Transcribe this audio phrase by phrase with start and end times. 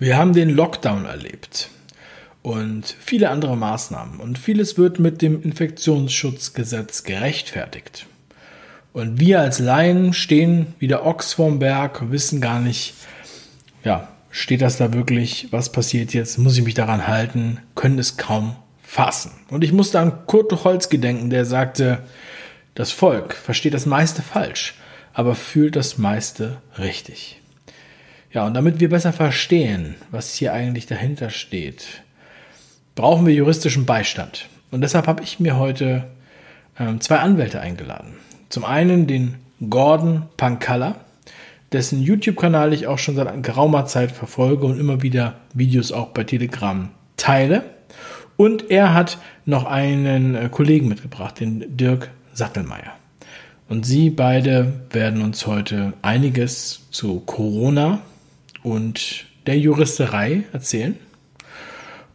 [0.00, 1.70] Wir haben den Lockdown erlebt
[2.42, 8.06] und viele andere Maßnahmen und vieles wird mit dem Infektionsschutzgesetz gerechtfertigt.
[8.92, 12.94] Und wir als Laien stehen wie der Ochs vorm Berg, wissen gar nicht,
[13.82, 18.16] ja, steht das da wirklich, was passiert jetzt, muss ich mich daran halten, können es
[18.16, 19.32] kaum fassen.
[19.50, 22.04] Und ich musste an Kurt Tucholsky denken, der sagte,
[22.76, 24.74] das Volk versteht das meiste falsch,
[25.12, 27.37] aber fühlt das meiste richtig.
[28.38, 32.04] Ja, und damit wir besser verstehen, was hier eigentlich dahinter steht,
[32.94, 34.48] brauchen wir juristischen Beistand.
[34.70, 36.04] Und deshalb habe ich mir heute
[36.78, 38.14] ähm, zwei Anwälte eingeladen.
[38.48, 39.34] Zum einen den
[39.68, 41.00] Gordon Pankalla,
[41.72, 46.22] dessen YouTube-Kanal ich auch schon seit geraumer Zeit verfolge und immer wieder Videos auch bei
[46.22, 47.64] Telegram teile.
[48.36, 52.92] Und er hat noch einen äh, Kollegen mitgebracht, den Dirk Sattelmeier.
[53.68, 58.00] Und sie beide werden uns heute einiges zu Corona
[58.70, 60.96] und der Juristerei erzählen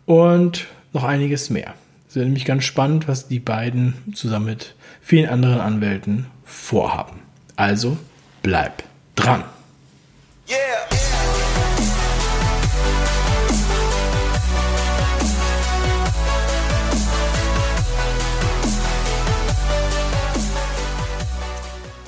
[0.06, 1.74] und noch einiges mehr.
[2.08, 7.20] Es wird nämlich ganz spannend, was die beiden zusammen mit vielen anderen Anwälten vorhaben.
[7.56, 7.98] Also
[8.44, 8.84] bleib
[9.16, 9.44] dran.
[10.48, 10.93] Yeah.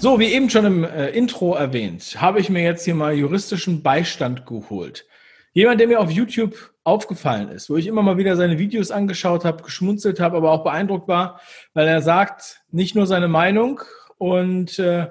[0.05, 3.81] So, wie eben schon im äh, Intro erwähnt, habe ich mir jetzt hier mal juristischen
[3.81, 5.07] Beistand geholt.
[5.51, 9.45] Jemand, der mir auf YouTube aufgefallen ist, wo ich immer mal wieder seine Videos angeschaut
[9.45, 11.41] habe, geschmunzelt habe, aber auch beeindruckt war,
[11.73, 13.81] weil er sagt nicht nur seine Meinung
[14.19, 15.07] und äh,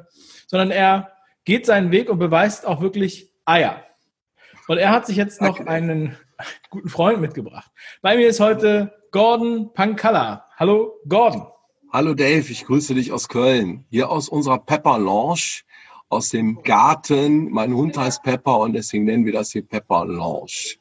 [0.47, 1.11] sondern er
[1.45, 3.83] geht seinen Weg und beweist auch wirklich Eier.
[4.69, 5.69] Und er hat sich jetzt noch okay.
[5.69, 6.17] einen
[6.71, 7.69] guten Freund mitgebracht.
[8.01, 10.47] Bei mir ist heute Gordon Pankalla.
[10.57, 11.49] Hallo Gordon.
[11.95, 13.85] Hallo Dave, ich grüße dich aus Köln.
[13.89, 15.61] Hier aus unserer Pepper Lounge,
[16.09, 17.53] aus dem Garten.
[17.53, 20.75] Mein Hund heißt Pepper und deswegen nennen wir das hier Pepper Lounge.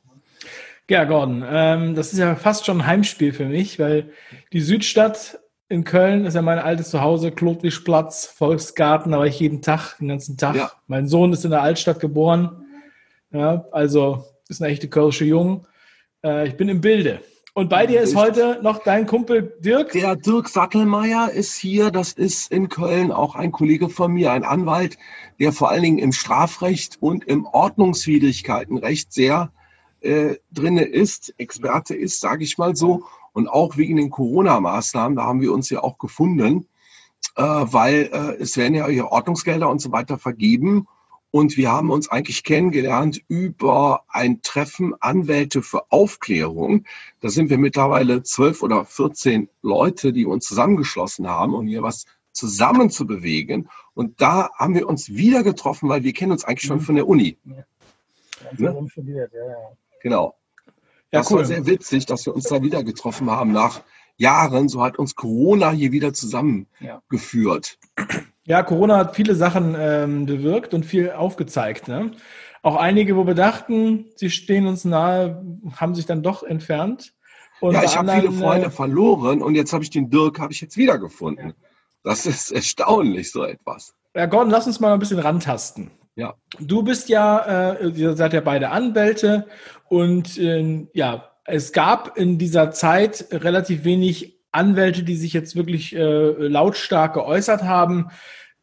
[0.89, 4.11] Ja, Gordon, ähm, das ist ja fast schon ein Heimspiel für mich, weil
[4.53, 9.61] die Südstadt in Köln ist ja mein altes Zuhause, Klotwischplatz, Volksgarten, da war ich jeden
[9.61, 10.55] Tag, den ganzen Tag.
[10.55, 10.71] Ja.
[10.87, 12.65] Mein Sohn ist in der Altstadt geboren,
[13.31, 15.67] ja, also ist eine echte Kölsche Jung.
[16.23, 17.21] Äh, ich bin im Bilde.
[17.55, 19.91] Und bei dir ist heute noch dein Kumpel Dirk?
[19.91, 21.91] Der Dirk Sattelmeier ist hier.
[21.91, 24.97] Das ist in Köln auch ein Kollege von mir, ein Anwalt,
[25.39, 29.51] der vor allen Dingen im Strafrecht und im Ordnungswidrigkeitenrecht sehr
[30.01, 33.03] äh, drinne ist, Experte ist, sage ich mal so.
[33.33, 36.65] Und auch wegen den Corona-Maßnahmen, da haben wir uns ja auch gefunden,
[37.35, 40.87] äh, weil äh, es werden ja hier Ordnungsgelder und so weiter vergeben.
[41.35, 46.85] Und wir haben uns eigentlich kennengelernt über ein Treffen Anwälte für Aufklärung.
[47.21, 52.05] Da sind wir mittlerweile zwölf oder vierzehn Leute, die uns zusammengeschlossen haben, um hier was
[52.33, 53.67] zusammen zu bewegen.
[53.95, 56.83] Und da haben wir uns wieder getroffen, weil wir kennen uns eigentlich schon mhm.
[56.83, 57.39] von der Uni.
[57.45, 57.65] Ja.
[58.55, 58.87] Ne?
[58.91, 59.57] Studiert, ja, ja.
[60.03, 60.35] Genau.
[61.11, 61.37] Ja, das cool.
[61.37, 63.81] war sehr witzig, dass wir uns da wieder getroffen haben nach
[64.17, 64.69] Jahren.
[64.69, 67.79] So hat uns Corona hier wieder zusammengeführt.
[67.97, 68.05] Ja.
[68.45, 71.87] Ja, Corona hat viele Sachen ähm, bewirkt und viel aufgezeigt.
[71.87, 72.11] Ne?
[72.61, 75.43] Auch einige, wo wir dachten, sie stehen uns nahe,
[75.75, 77.13] haben sich dann doch entfernt.
[77.61, 80.51] Und ja, ich habe viele Freunde äh, verloren und jetzt habe ich den Dirk, habe
[80.51, 81.49] ich jetzt wiedergefunden.
[81.49, 81.53] Ja.
[82.03, 83.93] Das ist erstaunlich, so etwas.
[84.13, 85.91] Ja, Gordon, lass uns mal ein bisschen rantasten.
[86.15, 86.35] Ja.
[86.59, 89.47] Du bist ja, äh, ihr seid ja beide Anwälte
[89.87, 95.95] und äh, ja, es gab in dieser Zeit relativ wenig Anwälte, die sich jetzt wirklich
[95.95, 98.09] äh, lautstark geäußert haben.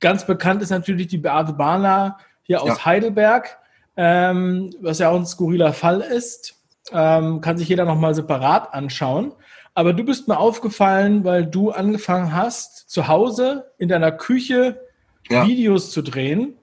[0.00, 2.84] Ganz bekannt ist natürlich die Beate Bahner hier aus ja.
[2.84, 3.58] Heidelberg,
[3.96, 6.56] ähm, was ja auch ein skurriler Fall ist.
[6.92, 9.32] Ähm, kann sich jeder nochmal separat anschauen.
[9.74, 14.80] Aber du bist mir aufgefallen, weil du angefangen hast, zu Hause in deiner Küche
[15.28, 15.46] ja.
[15.46, 16.54] Videos zu drehen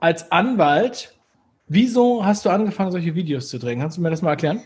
[0.00, 1.14] als Anwalt.
[1.68, 3.80] Wieso hast du angefangen, solche Videos zu drehen?
[3.80, 4.62] Kannst du mir das mal erklären?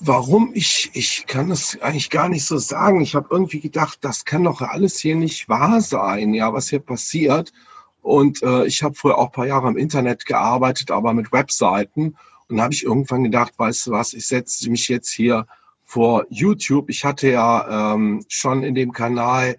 [0.00, 0.52] Warum?
[0.54, 3.00] Ich, ich kann das eigentlich gar nicht so sagen.
[3.00, 6.78] Ich habe irgendwie gedacht, das kann doch alles hier nicht wahr sein, ja, was hier
[6.78, 7.52] passiert.
[8.00, 12.16] Und äh, ich habe vorher auch ein paar Jahre im Internet gearbeitet, aber mit Webseiten.
[12.48, 15.46] Und habe ich irgendwann gedacht, weißt du was, ich setze mich jetzt hier
[15.84, 16.90] vor YouTube.
[16.90, 19.56] Ich hatte ja ähm, schon in dem Kanal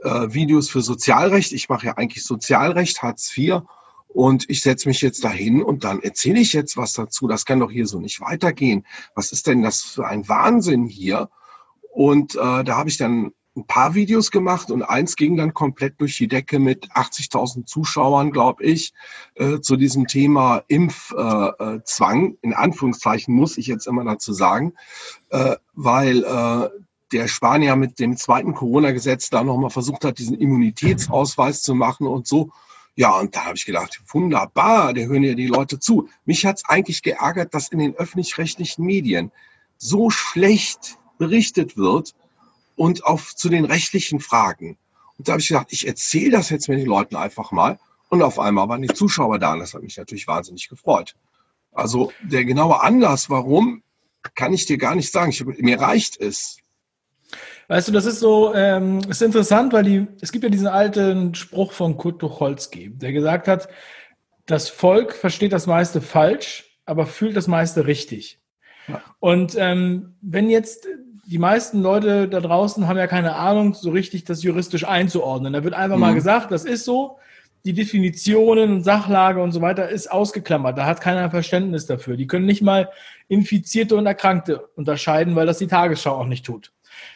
[0.00, 1.52] äh, Videos für Sozialrecht.
[1.52, 3.62] Ich mache ja eigentlich Sozialrecht, Hartz IV.
[4.08, 7.28] Und ich setze mich jetzt dahin und dann erzähle ich jetzt was dazu.
[7.28, 8.86] Das kann doch hier so nicht weitergehen.
[9.14, 11.28] Was ist denn das für ein Wahnsinn hier?
[11.92, 16.00] Und äh, da habe ich dann ein paar Videos gemacht und eins ging dann komplett
[16.00, 18.92] durch die Decke mit 80.000 Zuschauern, glaube ich,
[19.34, 22.32] äh, zu diesem Thema Impfzwang.
[22.32, 24.74] Äh, in Anführungszeichen muss ich jetzt immer dazu sagen,
[25.30, 26.68] äh, weil äh,
[27.12, 32.26] der Spanier mit dem zweiten Corona-Gesetz da nochmal versucht hat, diesen Immunitätsausweis zu machen und
[32.26, 32.50] so
[32.98, 36.08] Ja, und da habe ich gedacht, wunderbar, der hören ja die Leute zu.
[36.24, 39.30] Mich hat es eigentlich geärgert, dass in den öffentlich-rechtlichen Medien
[39.76, 42.16] so schlecht berichtet wird
[42.74, 44.78] und auf zu den rechtlichen Fragen.
[45.16, 47.78] Und da habe ich gedacht, ich erzähle das jetzt mit den Leuten einfach mal.
[48.08, 51.14] Und auf einmal waren die Zuschauer da und das hat mich natürlich wahnsinnig gefreut.
[51.70, 53.84] Also der genaue Anlass, warum,
[54.34, 55.30] kann ich dir gar nicht sagen.
[55.30, 56.58] Ich, mir reicht es.
[57.68, 61.34] Weißt du, das ist so, ähm, ist interessant, weil die, es gibt ja diesen alten
[61.34, 63.68] Spruch von Kurt Tucholsky, der gesagt hat,
[64.46, 68.40] das Volk versteht das meiste falsch, aber fühlt das meiste richtig.
[68.88, 69.02] Ja.
[69.20, 70.88] Und ähm, wenn jetzt
[71.26, 75.52] die meisten Leute da draußen haben ja keine Ahnung, so richtig das juristisch einzuordnen.
[75.52, 76.00] Da wird einfach mhm.
[76.00, 77.18] mal gesagt, das ist so,
[77.66, 80.78] die Definitionen und Sachlage und so weiter ist ausgeklammert.
[80.78, 82.16] Da hat keiner Verständnis dafür.
[82.16, 82.88] Die können nicht mal
[83.28, 86.72] Infizierte und Erkrankte unterscheiden, weil das die Tagesschau auch nicht tut.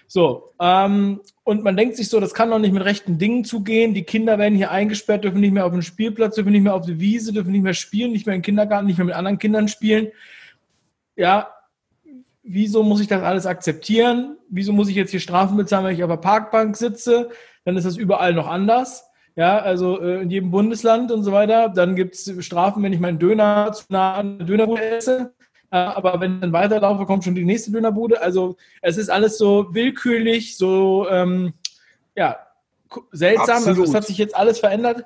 [0.06, 3.94] So, ähm, und man denkt sich so, das kann doch nicht mit rechten Dingen zugehen.
[3.94, 6.86] Die Kinder werden hier eingesperrt, dürfen nicht mehr auf den Spielplatz, dürfen nicht mehr auf
[6.86, 9.68] die Wiese, dürfen nicht mehr spielen, nicht mehr im Kindergarten, nicht mehr mit anderen Kindern
[9.68, 10.08] spielen.
[11.16, 11.48] Ja,
[12.42, 14.36] wieso muss ich das alles akzeptieren?
[14.48, 17.30] Wieso muss ich jetzt hier Strafen bezahlen, wenn ich auf der Parkbank sitze?
[17.64, 19.04] Dann ist das überall noch anders.
[19.34, 21.70] Ja, also äh, in jedem Bundesland und so weiter.
[21.70, 25.32] Dann gibt es Strafen, wenn ich meinen Döner zu nah an der Dönerbude esse.
[25.72, 28.20] Äh, aber wenn ich dann weiterlaufe, kommt schon die nächste Dönerbude.
[28.20, 31.54] Also es ist alles so willkürlich, so ähm,
[32.14, 32.36] ja,
[33.10, 33.56] seltsam.
[33.56, 33.78] Absolut.
[33.78, 35.04] Also es hat sich jetzt alles verändert.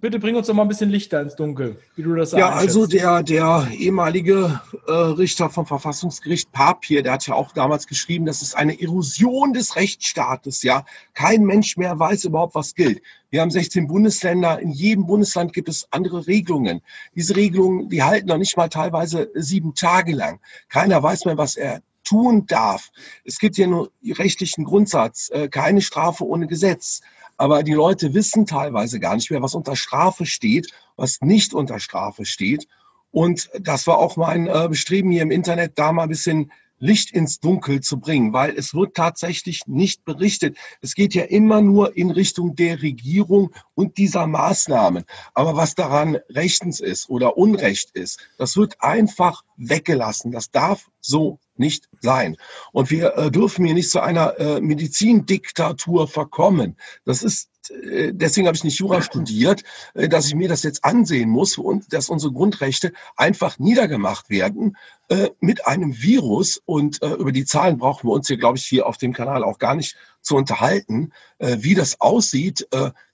[0.00, 2.40] Bitte bring uns doch mal ein bisschen Lichter ins Dunkel, wie du das sagst.
[2.40, 7.86] Ja, also der, der ehemalige äh, Richter vom Verfassungsgericht Papier, der hat ja auch damals
[7.86, 10.62] geschrieben, das ist eine Erosion des Rechtsstaates.
[10.62, 13.02] Ja, kein Mensch mehr weiß überhaupt, was gilt.
[13.28, 14.58] Wir haben 16 Bundesländer.
[14.60, 16.80] In jedem Bundesland gibt es andere Regelungen.
[17.14, 20.40] Diese Regelungen, die halten noch nicht mal teilweise sieben Tage lang.
[20.70, 22.90] Keiner weiß mehr, was er tun darf.
[23.24, 27.02] Es gibt hier nur rechtlichen Grundsatz, äh, keine Strafe ohne Gesetz.
[27.40, 31.80] Aber die Leute wissen teilweise gar nicht mehr, was unter Strafe steht, was nicht unter
[31.80, 32.68] Strafe steht.
[33.12, 37.12] Und das war auch mein äh, Bestreben hier im Internet, da mal ein bisschen Licht
[37.12, 40.58] ins Dunkel zu bringen, weil es wird tatsächlich nicht berichtet.
[40.82, 45.04] Es geht ja immer nur in Richtung der Regierung und dieser Maßnahmen.
[45.32, 50.30] Aber was daran rechtens ist oder unrecht ist, das wird einfach weggelassen.
[50.30, 52.36] Das darf so nicht sein.
[52.72, 56.76] Und wir äh, dürfen hier nicht zu einer äh, Medizindiktatur verkommen.
[57.04, 59.62] Das ist äh, deswegen habe ich nicht Jura studiert,
[59.94, 64.76] äh, dass ich mir das jetzt ansehen muss und dass unsere Grundrechte einfach niedergemacht werden
[65.08, 66.60] äh, mit einem Virus.
[66.64, 69.58] Und über die Zahlen brauchen wir uns hier, glaube ich, hier auf dem Kanal auch
[69.58, 71.12] gar nicht zu unterhalten.
[71.38, 72.68] Wie das aussieht,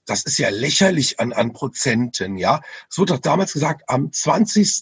[0.05, 2.37] das ist ja lächerlich an, an Prozenten.
[2.37, 4.81] Ja, es wurde doch damals gesagt, am 20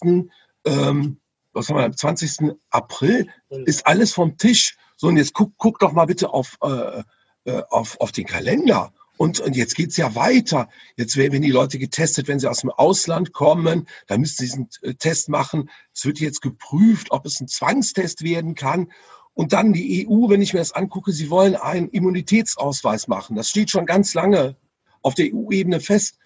[1.56, 2.52] was haben wir, am 20.
[2.70, 3.28] April
[3.64, 4.76] ist alles vom Tisch.
[4.96, 7.02] So, und jetzt guck, guck doch mal bitte auf, äh,
[7.44, 8.92] äh, auf, auf den Kalender.
[9.16, 10.68] Und, und jetzt geht's ja weiter.
[10.96, 14.68] Jetzt werden die Leute getestet, wenn sie aus dem Ausland kommen, dann müssen sie diesen
[14.82, 15.70] äh, Test machen.
[15.94, 18.92] Es wird jetzt geprüft, ob es ein Zwangstest werden kann.
[19.32, 23.36] Und dann die EU, wenn ich mir das angucke, sie wollen einen Immunitätsausweis machen.
[23.36, 24.56] Das steht schon ganz lange
[25.02, 26.18] auf der EU-Ebene fest.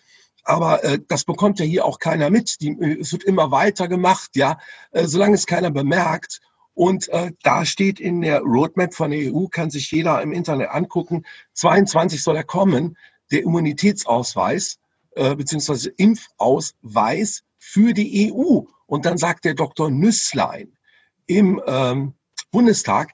[0.44, 2.60] Aber äh, das bekommt ja hier auch keiner mit.
[2.60, 4.58] Die, äh, es wird immer weiter gemacht, ja,
[4.92, 6.40] äh, solange es keiner bemerkt.
[6.74, 10.70] Und äh, da steht in der Roadmap von der EU, kann sich jeder im Internet
[10.70, 12.96] angucken, 22 soll er kommen,
[13.30, 14.78] der Immunitätsausweis
[15.16, 18.62] äh, beziehungsweise Impfausweis für die EU.
[18.86, 19.90] Und dann sagt der Dr.
[19.90, 20.76] Nüsslein
[21.26, 22.14] im ähm,
[22.50, 23.12] Bundestag,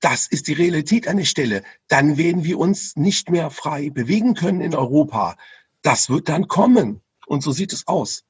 [0.00, 1.62] das ist die Realität an der Stelle.
[1.88, 5.36] Dann werden wir uns nicht mehr frei bewegen können in Europa
[5.88, 7.00] das wird dann kommen.
[7.26, 8.24] Und so sieht es aus.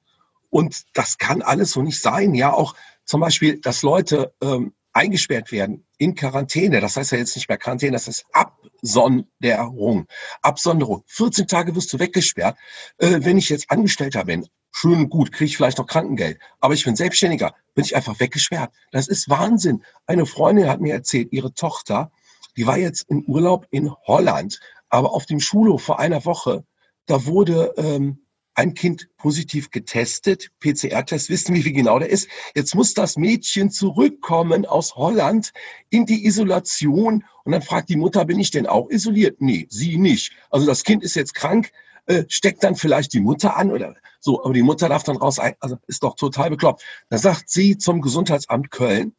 [0.49, 2.37] Und das kann alles so nicht sein.
[2.37, 6.81] Ja, auch zum Beispiel, dass Leute ähm, eingesperrt werden in Quarantäne.
[6.81, 10.07] Das heißt ja jetzt nicht mehr Quarantäne, das ist Absonderung.
[10.41, 11.03] Absonderung.
[11.09, 12.57] 14 Tage wirst du weggesperrt.
[12.99, 16.39] Äh, wenn ich jetzt Angestellter bin, schön und gut, kriege ich vielleicht noch Krankengeld.
[16.61, 18.73] Aber ich bin Selbstständiger, bin ich einfach weggesperrt.
[18.93, 19.83] Das ist Wahnsinn.
[20.07, 22.13] Eine Freundin hat mir erzählt, ihre Tochter,
[22.57, 24.61] die war jetzt im Urlaub in Holland,
[24.91, 26.65] aber auf dem Schulhof vor einer Woche
[27.09, 28.19] da wurde ähm,
[28.55, 32.29] ein Kind positiv getestet, PCR-Test, wissen wir, wie genau der ist.
[32.55, 35.53] Jetzt muss das Mädchen zurückkommen aus Holland
[35.91, 39.41] in die Isolation und dann fragt die Mutter, bin ich denn auch isoliert?
[39.41, 40.33] Nee, sie nicht.
[40.51, 41.71] Also das Kind ist jetzt krank,
[42.07, 45.39] äh, steckt dann vielleicht die Mutter an oder so, aber die Mutter darf dann raus,
[45.39, 46.83] also ist doch total bekloppt.
[47.11, 49.15] Da sagt sie zum Gesundheitsamt Köln,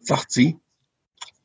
[0.00, 0.58] sagt sie,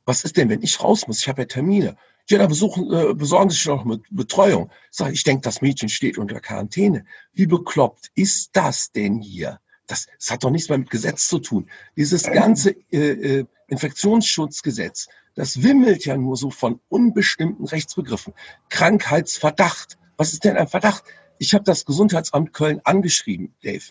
[0.05, 1.19] was ist denn, wenn ich raus muss?
[1.19, 1.97] Ich habe ja Termine.
[2.29, 4.71] Ja, dann besuchen, äh, besorgen Sie sich noch mit Betreuung.
[4.91, 7.05] Sag, ich denke, das Mädchen steht unter Quarantäne.
[7.33, 9.59] Wie bekloppt ist das denn hier?
[9.87, 11.69] Das, das hat doch nichts mehr mit Gesetz zu tun.
[11.97, 18.33] Dieses ganze äh, äh, Infektionsschutzgesetz, das wimmelt ja nur so von unbestimmten Rechtsbegriffen.
[18.69, 19.97] Krankheitsverdacht.
[20.15, 21.03] Was ist denn ein Verdacht?
[21.39, 23.83] Ich habe das Gesundheitsamt Köln angeschrieben, Dave.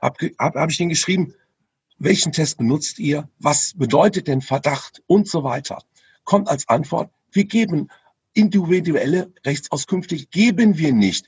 [0.00, 1.34] Habe hab, hab ich denen geschrieben,
[1.98, 3.28] welchen Test benutzt ihr?
[3.38, 5.82] Was bedeutet denn Verdacht und so weiter?
[6.24, 7.88] Kommt als Antwort, wir geben
[8.32, 11.26] individuelle Rechtsauskünfte, geben wir nicht.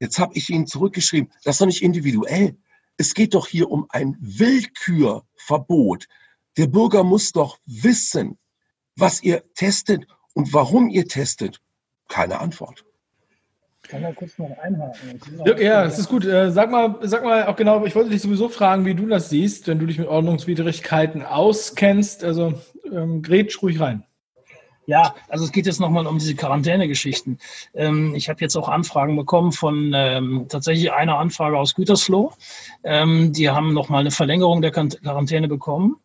[0.00, 2.56] Jetzt habe ich Ihnen zurückgeschrieben, das ist doch nicht individuell.
[2.96, 6.06] Es geht doch hier um ein Willkürverbot.
[6.56, 8.38] Der Bürger muss doch wissen,
[8.96, 11.60] was ihr testet und warum ihr testet.
[12.08, 12.84] Keine Antwort.
[13.82, 15.20] Kann man kurz noch einhaken?
[15.46, 16.24] Ja, ja, das ist gut.
[16.24, 19.30] Äh, sag mal, sag mal auch genau, ich wollte dich sowieso fragen, wie du das
[19.30, 22.24] siehst, wenn du dich mit Ordnungswidrigkeiten auskennst.
[22.24, 24.04] Also ähm, grätsch ruhig rein.
[24.88, 27.38] Ja, also es geht jetzt nochmal um diese Quarantänegeschichten.
[27.74, 32.32] Ähm, ich habe jetzt auch Anfragen bekommen von ähm, tatsächlich einer Anfrage aus Gütersloh.
[32.84, 35.96] Ähm, die haben nochmal eine Verlängerung der Quarantäne bekommen.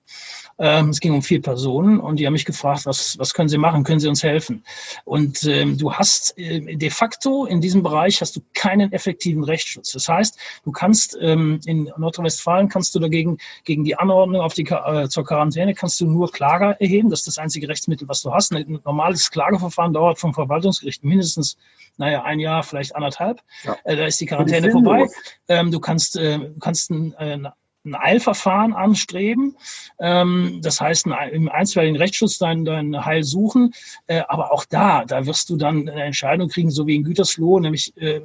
[0.60, 3.57] Ähm, es ging um vier Personen und die haben mich gefragt, was, was können Sie
[3.57, 3.83] machen?
[3.83, 4.63] Können Sie uns helfen?
[5.05, 9.91] Und ähm, du hast äh, de facto in diesem Bereich hast du keinen effektiven Rechtsschutz.
[9.91, 14.63] Das heißt, du kannst ähm, in Nordrhein-Westfalen kannst du dagegen gegen die Anordnung auf die
[14.63, 17.10] äh, zur Quarantäne kannst du nur Klage erheben.
[17.10, 18.53] Das ist das einzige Rechtsmittel, was du hast.
[18.53, 21.57] Ein normales Klageverfahren dauert vom Verwaltungsgericht mindestens
[21.98, 23.41] naja, ein Jahr, vielleicht anderthalb.
[23.63, 23.77] Ja.
[23.83, 25.07] Äh, da ist die Quarantäne vorbei.
[25.48, 27.39] Ähm, du kannst, äh, kannst ein, äh,
[27.85, 29.55] ein Eilverfahren anstreben.
[29.99, 33.73] Ähm, das heißt, im einstweiligen Rechtsschutz dein, dein Heil suchen.
[34.07, 37.59] Äh, aber auch da, da wirst du dann eine Entscheidung kriegen, so wie in Gütersloh,
[37.59, 38.21] nämlich, äh,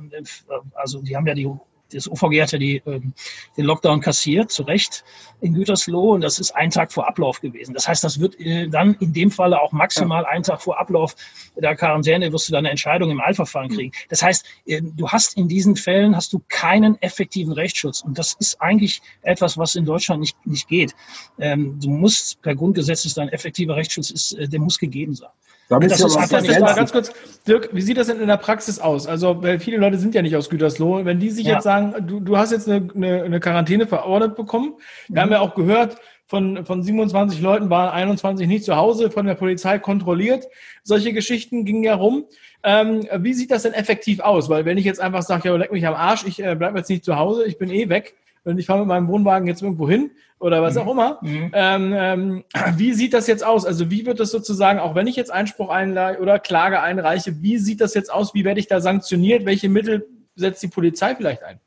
[0.75, 1.51] also die haben ja die
[1.93, 3.13] das OVG hat ja die, ähm,
[3.57, 5.05] den Lockdown kassiert, zu Recht,
[5.41, 6.15] in Gütersloh.
[6.15, 7.75] Und das ist ein Tag vor Ablauf gewesen.
[7.75, 10.29] Das heißt, das wird äh, dann in dem Falle auch maximal ja.
[10.29, 11.15] einen Tag vor Ablauf
[11.57, 13.93] der Quarantäne wirst du dann eine Entscheidung im Eilverfahren kriegen.
[14.09, 18.03] Das heißt, äh, du hast in diesen Fällen hast du keinen effektiven Rechtsschutz.
[18.03, 20.95] Und das ist eigentlich etwas, was in Deutschland nicht, nicht geht.
[21.39, 25.31] Ähm, du musst per Grundgesetz ist dein effektiver Rechtsschutz ist, äh, der muss gegeben sein.
[25.69, 27.13] Damit das ist nicht mal ganz kurz,
[27.47, 29.07] Dirk, wie sieht das denn in der Praxis aus?
[29.07, 31.05] Also, weil viele Leute sind ja nicht aus Gütersloh.
[31.05, 31.55] Wenn die sich ja.
[31.55, 34.75] jetzt sagen, du, du hast jetzt eine, eine, eine Quarantäne verordnet bekommen,
[35.09, 35.21] wir mhm.
[35.21, 35.97] haben ja auch gehört,
[36.29, 40.47] von, von 27 Leuten waren 21 nicht zu Hause, von der Polizei kontrolliert.
[40.83, 42.27] Solche Geschichten gingen ja rum.
[42.63, 44.51] Ähm, wie sieht das denn effektiv aus?
[44.51, 46.91] Weil wenn ich jetzt einfach sage, ja, leck mich am Arsch, ich äh, bleibe jetzt
[46.91, 48.15] nicht zu Hause, ich bin eh weg
[48.45, 50.81] und ich fahre mit meinem Wohnwagen jetzt irgendwo hin, oder was mhm.
[50.81, 51.19] auch immer.
[51.23, 51.51] Mhm.
[51.53, 52.45] Ähm, ähm,
[52.77, 53.65] wie sieht das jetzt aus?
[53.65, 57.59] Also wie wird das sozusagen, auch wenn ich jetzt Einspruch einleihe oder Klage einreiche, wie
[57.59, 58.35] sieht das jetzt aus?
[58.35, 59.45] Wie werde ich da sanktioniert?
[59.45, 61.61] Welche Mittel setzt die Polizei vielleicht ein?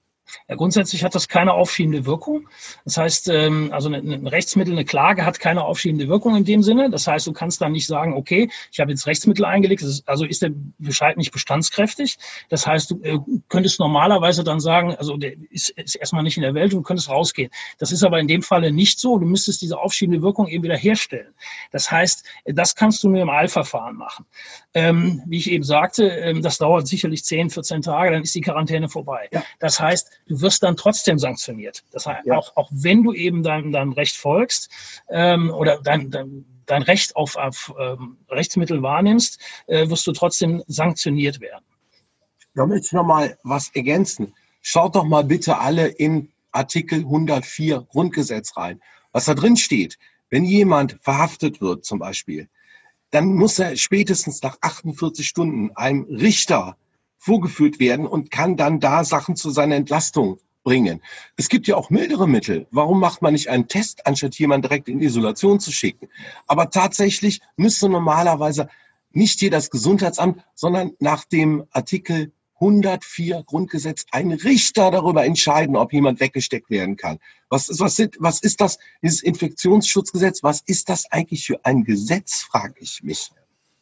[0.47, 2.47] Ja, grundsätzlich hat das keine aufschiebende Wirkung.
[2.85, 6.89] Das heißt, ähm, also ein Rechtsmittel, eine Klage hat keine aufschiebende Wirkung in dem Sinne.
[6.89, 10.41] Das heißt, du kannst dann nicht sagen, okay, ich habe jetzt Rechtsmittel eingelegt, also ist
[10.41, 12.17] der Bescheid nicht bestandskräftig.
[12.49, 13.19] Das heißt, du äh,
[13.49, 17.09] könntest normalerweise dann sagen, also der ist, ist erstmal nicht in der Welt, du könntest
[17.09, 17.51] rausgehen.
[17.77, 19.17] Das ist aber in dem Falle nicht so.
[19.17, 21.33] Du müsstest diese aufschiebende Wirkung eben wieder herstellen.
[21.71, 24.25] Das heißt, das kannst du nur im Eilverfahren machen.
[24.73, 28.41] Ähm, wie ich eben sagte, ähm, das dauert sicherlich 10, 14 Tage, dann ist die
[28.41, 29.29] Quarantäne vorbei.
[29.31, 29.43] Ja.
[29.59, 31.83] Das heißt, du wirst dann trotzdem sanktioniert.
[31.91, 32.37] Das heißt, ja.
[32.37, 34.69] auch, auch wenn du eben deinem, deinem Recht folgst
[35.09, 40.63] ähm, oder dein, dein, dein Recht auf, auf ähm, Rechtsmittel wahrnimmst, äh, wirst du trotzdem
[40.67, 41.65] sanktioniert werden.
[42.55, 44.33] Da möchte ich noch mal was ergänzen.
[44.61, 48.81] Schaut doch mal bitte alle in Artikel 104 Grundgesetz rein.
[49.11, 49.97] Was da drin steht,
[50.29, 52.49] wenn jemand verhaftet wird zum Beispiel,
[53.11, 56.77] dann muss er spätestens nach 48 Stunden einem Richter
[57.21, 61.01] vorgeführt werden und kann dann da Sachen zu seiner Entlastung bringen.
[61.37, 62.65] Es gibt ja auch mildere Mittel.
[62.71, 66.09] Warum macht man nicht einen Test, anstatt jemanden direkt in Isolation zu schicken?
[66.47, 68.69] Aber tatsächlich müsste normalerweise
[69.11, 75.93] nicht hier das Gesundheitsamt, sondern nach dem Artikel 104 Grundgesetz ein Richter darüber entscheiden, ob
[75.93, 77.19] jemand weggesteckt werden kann.
[77.49, 80.41] Was ist, was, sind, was ist das, dieses Infektionsschutzgesetz?
[80.41, 83.31] Was ist das eigentlich für ein Gesetz, frage ich mich.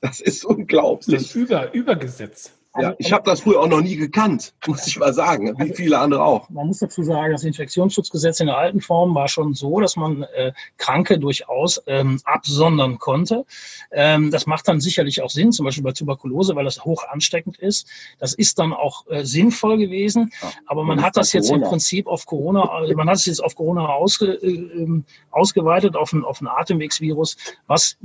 [0.01, 1.15] Das ist unglaublich.
[1.15, 2.51] Das ist Über, Übergesetz.
[2.81, 5.99] Ja, ich habe das früher auch noch nie gekannt, muss ich mal sagen, wie viele
[5.99, 6.49] andere auch.
[6.49, 10.23] Man muss dazu sagen, das Infektionsschutzgesetz in der alten Form war schon so, dass man
[10.23, 13.45] äh, Kranke durchaus ähm, absondern konnte.
[13.91, 17.57] Ähm, das macht dann sicherlich auch Sinn, zum Beispiel bei Tuberkulose, weil das hoch ansteckend
[17.57, 17.87] ist.
[18.19, 20.31] Das ist dann auch äh, sinnvoll gewesen.
[20.41, 21.65] Ja, aber man hat das jetzt Corona.
[21.65, 25.95] im Prinzip auf Corona, also man hat es jetzt auf Corona ausge, äh, ähm, ausgeweitet,
[25.95, 27.97] auf ein, auf ein Atemwegsvirus, was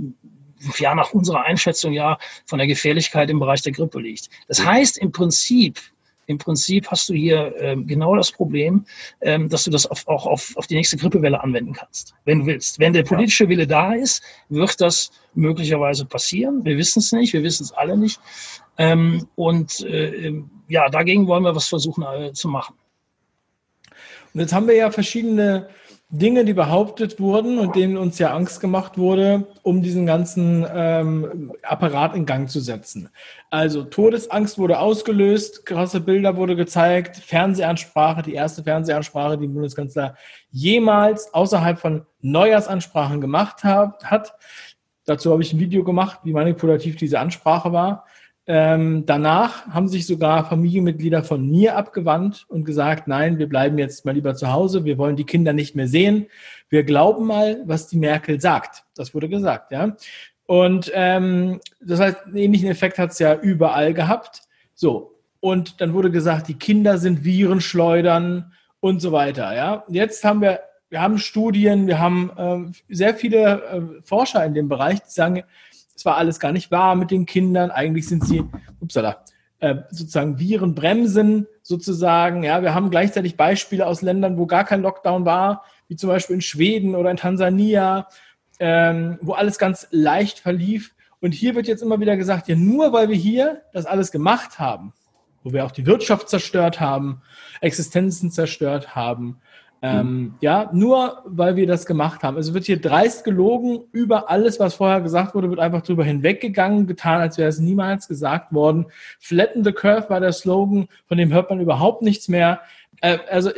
[0.79, 4.29] ja nach unserer Einschätzung ja von der Gefährlichkeit im Bereich der Grippe liegt.
[4.49, 5.81] Das heißt im Prinzip,
[6.27, 8.87] im Prinzip hast du hier ähm, genau das Problem,
[9.21, 12.47] ähm, dass du das auf, auch auf, auf die nächste Grippewelle anwenden kannst, wenn du
[12.47, 12.79] willst.
[12.79, 16.65] Wenn der politische Wille da ist, wird das möglicherweise passieren.
[16.65, 18.21] Wir wissen es nicht, wir wissen es alle nicht.
[18.79, 22.75] Ähm, und äh, ja, dagegen wollen wir was versuchen äh, zu machen.
[24.33, 25.69] Und jetzt haben wir ja verschiedene
[26.19, 31.53] Dinge, die behauptet wurden und denen uns ja Angst gemacht wurde, um diesen ganzen ähm,
[31.63, 33.09] Apparat in Gang zu setzen.
[33.51, 40.15] Also Todesangst wurde ausgelöst, krasse Bilder wurde gezeigt, Fernsehansprache, die erste Fernsehansprache, die Bundeskanzler
[40.51, 44.05] jemals außerhalb von Neujahrsansprachen gemacht hat.
[44.05, 44.35] hat.
[45.07, 48.07] Dazu habe ich ein Video gemacht, wie manipulativ diese Ansprache war.
[48.47, 54.05] Ähm, danach haben sich sogar Familienmitglieder von mir abgewandt und gesagt, nein, wir bleiben jetzt
[54.05, 56.27] mal lieber zu Hause, wir wollen die Kinder nicht mehr sehen.
[56.69, 58.85] Wir glauben mal, was die Merkel sagt.
[58.95, 59.97] Das wurde gesagt, ja.
[60.47, 64.43] Und ähm, das heißt, einen ähnlichen Effekt hat es ja überall gehabt.
[64.75, 69.55] So, und dann wurde gesagt, die Kinder sind Virenschleudern und so weiter.
[69.55, 70.61] Ja, jetzt haben wir,
[70.91, 75.45] wir haben Studien, wir haben äh, sehr viele äh, Forscher in dem Bereich, die sagen,
[75.95, 77.71] es war alles gar nicht wahr mit den Kindern.
[77.71, 78.45] Eigentlich sind sie,
[78.81, 79.25] upsala,
[79.61, 82.43] äh, sozusagen Virenbremsen sozusagen.
[82.43, 86.35] Ja, wir haben gleichzeitig Beispiele aus Ländern, wo gar kein Lockdown war, wie zum Beispiel
[86.35, 88.09] in Schweden oder in Tansania,
[88.61, 90.95] ähm, wo alles ganz leicht verlief.
[91.21, 94.59] Und hier wird jetzt immer wieder gesagt, ja, nur weil wir hier das alles gemacht
[94.59, 94.93] haben,
[95.43, 97.23] wo wir auch die Wirtschaft zerstört haben,
[97.61, 99.41] Existenzen zerstört haben,
[99.85, 102.39] ähm, ja, nur weil wir das gemacht haben.
[102.39, 106.87] Also wird hier dreist gelogen über alles, was vorher gesagt wurde, wird einfach drüber hinweggegangen,
[106.87, 108.87] getan, als wäre es niemals gesagt worden.
[109.21, 112.63] Flatten the curve war der Slogan, von dem hört man überhaupt nichts mehr.
[113.03, 113.51] Äh, also,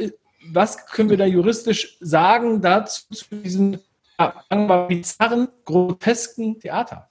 [0.50, 3.78] was können wir da juristisch sagen dazu, zu diesem
[4.18, 4.35] ja,
[4.88, 7.09] bizarren, grotesken Theater?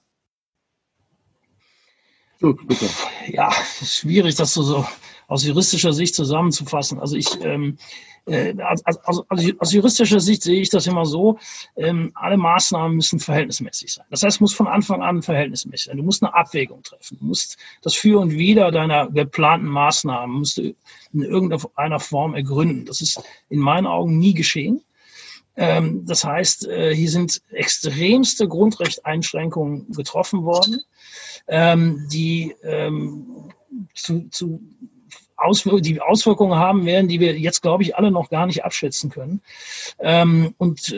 [3.28, 3.50] Ja,
[3.82, 4.86] schwierig, das so, so
[5.28, 7.00] aus juristischer Sicht zusammenzufassen.
[7.00, 7.78] Also ich, ähm,
[8.26, 11.38] äh, also, also, aus juristischer Sicht sehe ich das immer so,
[11.76, 14.06] ähm, alle Maßnahmen müssen verhältnismäßig sein.
[14.10, 15.96] Das heißt, es muss von Anfang an verhältnismäßig sein.
[15.96, 17.18] Du musst eine Abwägung treffen.
[17.20, 20.74] Du musst das Für und Wider deiner geplanten Maßnahmen musst du
[21.12, 22.84] in irgendeiner Form ergründen.
[22.84, 24.82] Das ist in meinen Augen nie geschehen.
[25.56, 30.82] Ähm, das heißt, äh, hier sind extremste Grundrechteinschränkungen getroffen worden,
[31.48, 33.50] ähm, die ähm,
[33.94, 34.60] zu, zu
[35.36, 39.10] Auswirkungen, die Auswirkungen haben werden, die wir jetzt, glaube ich, alle noch gar nicht abschätzen
[39.10, 39.42] können.
[40.56, 40.96] Und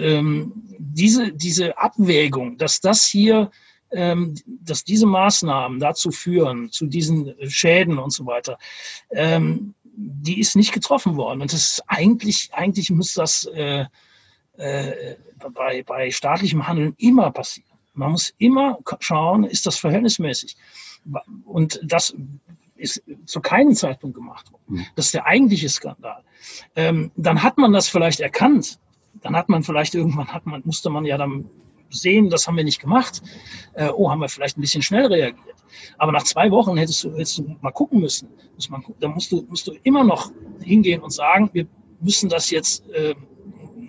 [0.79, 3.51] diese, diese Abwägung, dass das hier,
[3.91, 8.59] dass diese Maßnahmen dazu führen, zu diesen Schäden und so weiter,
[9.11, 11.43] die ist nicht getroffen worden.
[11.43, 13.51] Und das ist eigentlich, eigentlich muss das
[14.59, 15.17] äh,
[15.55, 17.69] bei, bei staatlichem Handeln immer passieren.
[17.95, 20.57] Man muss immer schauen, ist das verhältnismäßig?
[21.45, 22.15] Und das
[22.77, 24.79] ist zu keinem Zeitpunkt gemacht worden.
[24.79, 24.87] Hm.
[24.95, 26.23] Das ist der eigentliche Skandal.
[26.77, 28.79] Ähm, dann hat man das vielleicht erkannt.
[29.23, 31.51] Dann hat man vielleicht irgendwann, hat man, musste man ja dann
[31.91, 33.23] sehen, das haben wir nicht gemacht.
[33.75, 35.57] Äh, oh, haben wir vielleicht ein bisschen schnell reagiert.
[35.97, 38.29] Aber nach zwei Wochen hättest du, hättest du mal gucken müssen.
[38.55, 40.31] Muss man, da musst du, musst du immer noch
[40.63, 41.67] hingehen und sagen, wir
[42.01, 43.15] müssen das jetzt äh,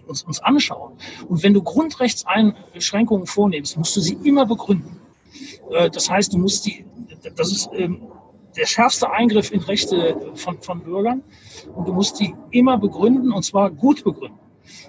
[0.09, 0.93] uns, uns anschauen.
[1.27, 4.99] Und wenn du Grundrechtseinschränkungen vornimmst, musst du sie immer begründen.
[5.71, 6.85] Äh, das heißt, du musst die,
[7.35, 8.01] das ist, ähm,
[8.57, 11.23] der schärfste Eingriff in Rechte von, von Bürgern.
[11.75, 14.39] Und du musst die immer begründen, und zwar gut begründen.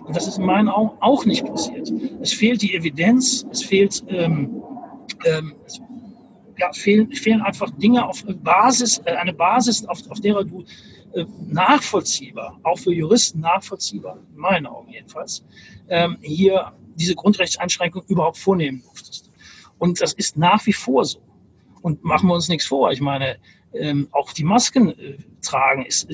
[0.04, 1.92] Und das ist in meinen Augen auch nicht passiert.
[2.20, 4.62] Es fehlt die Evidenz, es fehlt, ähm,
[5.24, 5.54] ähm,
[6.60, 10.64] ja, fehlen, fehlen einfach Dinge auf Basis, äh, eine Basis, auf, auf derer du
[11.14, 15.44] äh, nachvollziehbar, auch für Juristen nachvollziehbar, in meinen Augen jedenfalls,
[15.88, 19.30] ähm, hier diese Grundrechtseinschränkung überhaupt vornehmen durftest.
[19.78, 21.20] Und das ist nach wie vor so.
[21.80, 22.92] Und machen wir uns nichts vor.
[22.92, 23.38] Ich meine,
[23.72, 26.06] ähm, auch die Masken äh, tragen ist,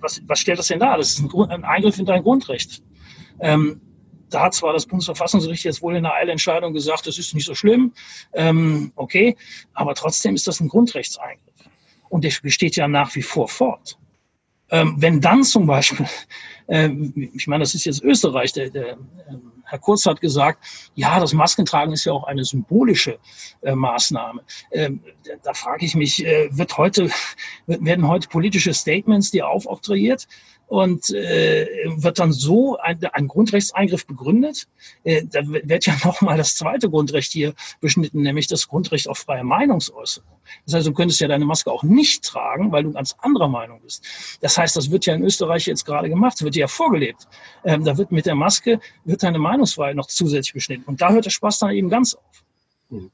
[0.00, 0.96] was, was stellt das denn dar?
[0.96, 2.82] Das ist ein, Eingriff in dein Grundrecht.
[4.24, 7.46] Ähm, da hat zwar das Bundesverfassungsgericht jetzt wohl in einer Eilentscheidung gesagt, das ist nicht
[7.46, 7.92] so schlimm,
[8.32, 9.36] ähm, okay,
[9.72, 11.54] aber trotzdem ist das ein Grundrechtseingriff.
[12.08, 13.98] Und der besteht ja nach wie vor fort.
[14.70, 16.06] Ähm, wenn dann zum Beispiel,
[16.68, 16.88] äh,
[17.34, 18.96] ich meine, das ist jetzt Österreich, der, der äh,
[19.66, 23.18] Herr Kurz hat gesagt, ja, das Maskentragen ist ja auch eine symbolische
[23.62, 24.42] äh, Maßnahme.
[24.72, 25.00] Ähm,
[25.42, 27.10] da, frage ich mich, äh, wird heute,
[27.66, 30.26] werden heute politische Statements dir aufoktroyiert?
[30.66, 34.66] Und äh, wird dann so ein, ein Grundrechtseingriff begründet.
[35.04, 39.44] Äh, da wird ja nochmal das zweite Grundrecht hier beschnitten, nämlich das Grundrecht auf freie
[39.44, 40.28] Meinungsäußerung.
[40.66, 43.80] Das heißt, du könntest ja deine Maske auch nicht tragen, weil du ganz anderer Meinung
[43.82, 44.04] bist.
[44.40, 47.26] Das heißt, das wird ja in Österreich jetzt gerade gemacht, das wird ja vorgelebt.
[47.64, 50.84] Ähm, da wird mit der Maske, wird deine Meinungsfreiheit noch zusätzlich beschnitten.
[50.86, 52.44] Und da hört der Spaß dann eben ganz auf.
[52.90, 53.10] Hm.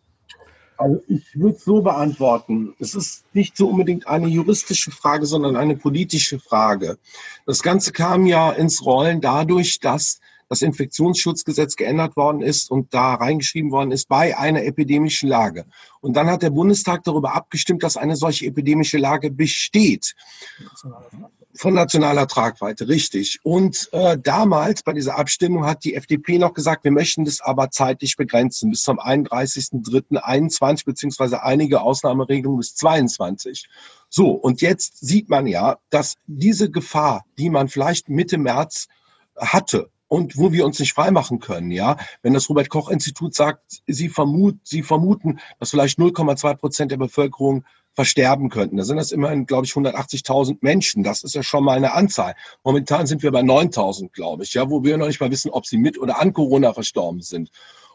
[0.80, 2.74] Also ich würde es so beantworten.
[2.78, 6.96] Es ist nicht so unbedingt eine juristische Frage, sondern eine politische Frage.
[7.44, 13.14] Das Ganze kam ja ins Rollen dadurch, dass das Infektionsschutzgesetz geändert worden ist und da
[13.14, 15.66] reingeschrieben worden ist bei einer epidemischen Lage.
[16.00, 20.16] Und dann hat der Bundestag darüber abgestimmt, dass eine solche epidemische Lage besteht.
[21.54, 23.40] Von nationaler Tragweite, richtig.
[23.42, 27.70] Und äh, damals bei dieser Abstimmung hat die FDP noch gesagt, wir möchten das aber
[27.70, 33.68] zeitlich begrenzen bis zum 31.03.21 beziehungsweise einige Ausnahmeregelungen bis 22.
[34.08, 38.86] So, und jetzt sieht man ja, dass diese Gefahr, die man vielleicht Mitte März
[39.36, 41.96] hatte, und wo wir uns nicht freimachen können, ja.
[42.20, 46.96] Wenn das Robert Koch Institut sagt, sie, vermut, sie vermuten, dass vielleicht 0,2 Prozent der
[46.96, 48.76] Bevölkerung versterben könnten.
[48.76, 51.02] Da sind das immerhin, glaube ich, 180.000 Menschen.
[51.02, 52.34] Das ist ja schon mal eine Anzahl.
[52.64, 55.66] Momentan sind wir bei 9.000, glaube ich, ja, wo wir noch nicht mal wissen, ob
[55.66, 57.50] sie mit oder an Corona verstorben sind.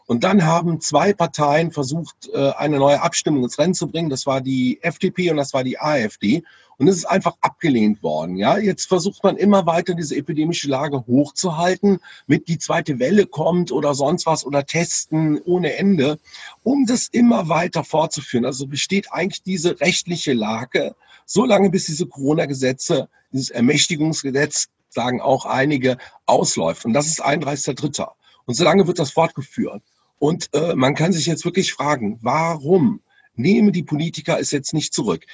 [0.06, 4.08] Und dann haben zwei Parteien versucht, äh, eine neue Abstimmung ins Rennen zu bringen.
[4.08, 6.44] Das war die FDP und das war die AfD.
[6.78, 8.36] Und es ist einfach abgelehnt worden.
[8.36, 13.72] Ja, jetzt versucht man immer weiter diese epidemische Lage hochzuhalten, mit die zweite Welle kommt
[13.72, 16.18] oder sonst was oder testen ohne Ende,
[16.62, 18.44] um das immer weiter fortzuführen.
[18.44, 25.46] Also besteht eigentlich diese rechtliche Lage, so lange bis diese Corona-Gesetze, dieses Ermächtigungsgesetz, sagen auch
[25.46, 26.84] einige, ausläuft.
[26.84, 28.08] Und das ist 31.3.
[28.44, 29.82] Und solange wird das fortgeführt.
[30.18, 33.00] Und äh, man kann sich jetzt wirklich fragen, warum
[33.34, 35.26] nehmen die Politiker es jetzt nicht zurück?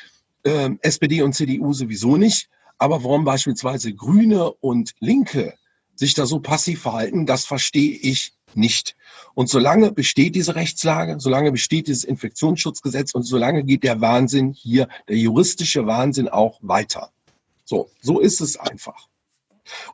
[0.44, 5.55] Ähm, SPD und CDU sowieso nicht, aber warum beispielsweise Grüne und Linke
[5.94, 8.96] sich da so passiv verhalten, das verstehe ich nicht.
[9.35, 14.88] Und solange besteht diese Rechtslage, solange besteht dieses Infektionsschutzgesetz und solange geht der Wahnsinn hier,
[15.09, 17.12] der juristische Wahnsinn auch weiter.
[17.64, 19.09] So, so ist es einfach.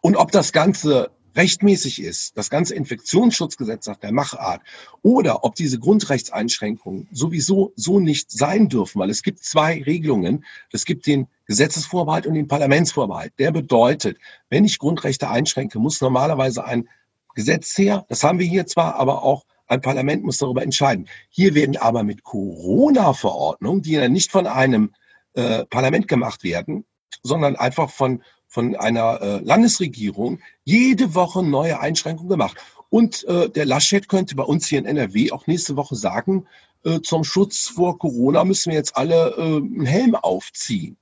[0.01, 4.61] Und ob das Ganze rechtmäßig ist, das ganze Infektionsschutzgesetz nach der Machart,
[5.03, 10.45] oder ob diese Grundrechtseinschränkungen sowieso so nicht sein dürfen, weil es gibt zwei Regelungen.
[10.73, 13.33] Es gibt den Gesetzesvorbehalt und den Parlamentsvorbehalt.
[13.39, 14.19] Der bedeutet,
[14.51, 16.89] wenn ich Grundrechte einschränke, muss normalerweise ein
[17.35, 21.09] Gesetz her, das haben wir hier zwar, aber auch ein Parlament muss darüber entscheiden.
[21.29, 24.93] Hier werden aber mit Corona-Verordnungen, die ja nicht von einem
[25.35, 26.85] äh, Parlament gemacht werden,
[27.23, 32.57] sondern einfach von von einer äh, Landesregierung jede Woche neue Einschränkungen gemacht.
[32.91, 36.47] Und äh, der Laschet könnte bei uns hier in NRW auch nächste Woche sagen,
[36.85, 40.97] äh, zum Schutz vor Corona müssen wir jetzt alle äh, einen Helm aufziehen.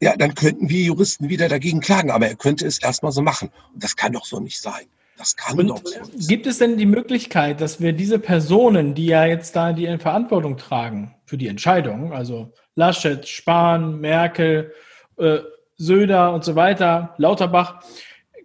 [0.00, 3.50] Ja, dann könnten wir Juristen wieder dagegen klagen, aber er könnte es erstmal so machen.
[3.72, 4.84] Und das kann doch so nicht sein.
[5.16, 6.28] Das kann Und doch so nicht sein.
[6.28, 10.58] Gibt es denn die Möglichkeit, dass wir diese Personen, die ja jetzt da die Verantwortung
[10.58, 14.72] tragen für die Entscheidung, also Laschet, Spahn, Merkel,
[15.16, 15.38] äh,
[15.76, 17.82] Söder und so weiter, Lauterbach,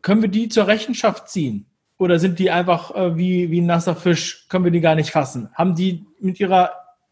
[0.01, 1.65] können wir die zur Rechenschaft ziehen?
[1.97, 5.11] Oder sind die einfach äh, wie, wie ein nasser Fisch, können wir die gar nicht
[5.11, 5.49] fassen?
[5.53, 6.71] Haben die mit ihrer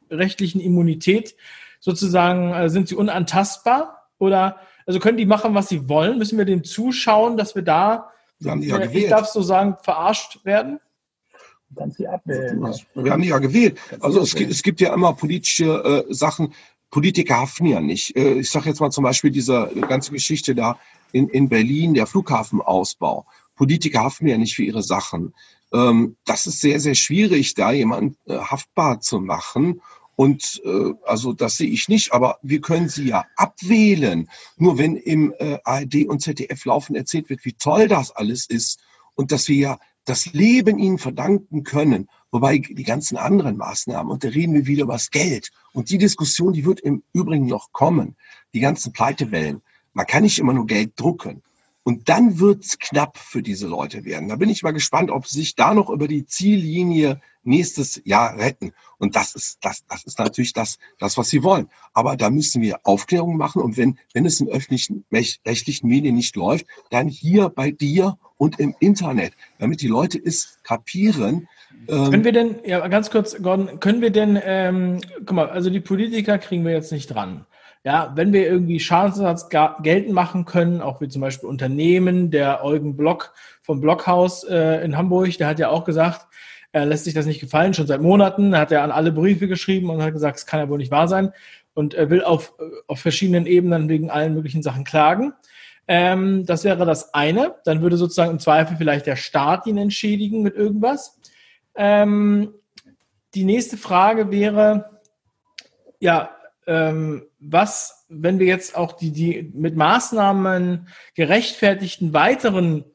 [0.10, 1.36] rechtlichen Immunität
[1.80, 4.10] sozusagen, äh, sind sie unantastbar?
[4.18, 6.18] Oder also können die machen, was sie wollen?
[6.18, 9.42] Müssen wir dem zuschauen, dass wir da, wir haben die ja äh, ich darf so
[9.42, 10.80] sagen, verarscht werden?
[11.70, 12.74] Dann sie abwählen.
[12.94, 13.78] Wir haben die ja gewählt.
[14.00, 16.54] Also es gibt, es gibt ja immer politische äh, Sachen,
[16.90, 18.16] Politiker haften ja nicht.
[18.16, 20.80] Äh, ich sage jetzt mal zum Beispiel diese ganze Geschichte da
[21.12, 23.26] in, in Berlin, der Flughafenausbau.
[23.56, 25.34] Politiker haften ja nicht für ihre Sachen.
[25.74, 29.82] Ähm, das ist sehr, sehr schwierig, da jemanden äh, haftbar zu machen.
[30.16, 34.30] Und äh, also das sehe ich nicht, aber wir können sie ja abwählen.
[34.58, 38.80] Nur wenn im ARD und ZDF laufend erzählt wird, wie toll das alles ist
[39.14, 44.24] und dass wir ja das Leben ihnen verdanken können, wobei die ganzen anderen Maßnahmen, und
[44.24, 45.52] da reden wir wieder über das Geld.
[45.74, 48.16] Und die Diskussion, die wird im Übrigen noch kommen,
[48.54, 49.62] die ganzen Pleitewellen.
[49.92, 51.44] Man kann nicht immer nur Geld drucken.
[51.88, 54.28] Und dann wird's knapp für diese Leute werden.
[54.28, 58.38] Da bin ich mal gespannt, ob sie sich da noch über die Ziellinie nächstes Jahr
[58.38, 58.74] retten.
[58.98, 61.70] Und das ist, das, das ist natürlich das, das, was sie wollen.
[61.94, 63.62] Aber da müssen wir Aufklärung machen.
[63.62, 68.60] Und wenn, wenn es im öffentlichen, rechtlichen Medien nicht läuft, dann hier bei dir und
[68.60, 71.48] im Internet, damit die Leute es kapieren.
[71.88, 75.70] Ähm, können wir denn, ja, ganz kurz, Gordon, können wir denn, ähm, guck mal, also
[75.70, 77.46] die Politiker kriegen wir jetzt nicht dran.
[77.84, 82.98] Ja, wenn wir irgendwie Schadensersatz geltend machen können, auch wie zum Beispiel Unternehmen, der Eugen
[82.98, 86.28] Block vom Blockhaus äh, in Hamburg, der hat ja auch gesagt,
[86.72, 89.90] er lässt sich das nicht gefallen, schon seit Monaten, hat er an alle Briefe geschrieben
[89.90, 91.32] und hat gesagt, es kann ja wohl nicht wahr sein
[91.74, 92.54] und er will auf,
[92.88, 95.34] auf verschiedenen Ebenen wegen allen möglichen Sachen klagen.
[95.88, 97.56] Ähm, das wäre das eine.
[97.66, 101.20] Dann würde sozusagen im Zweifel vielleicht der Staat ihn entschädigen mit irgendwas.
[101.76, 102.54] Ähm,
[103.36, 105.00] die nächste Frage wäre,
[106.00, 106.32] ja,
[106.66, 112.86] ähm, was, wenn wir jetzt auch die, die mit Maßnahmen gerechtfertigten weiteren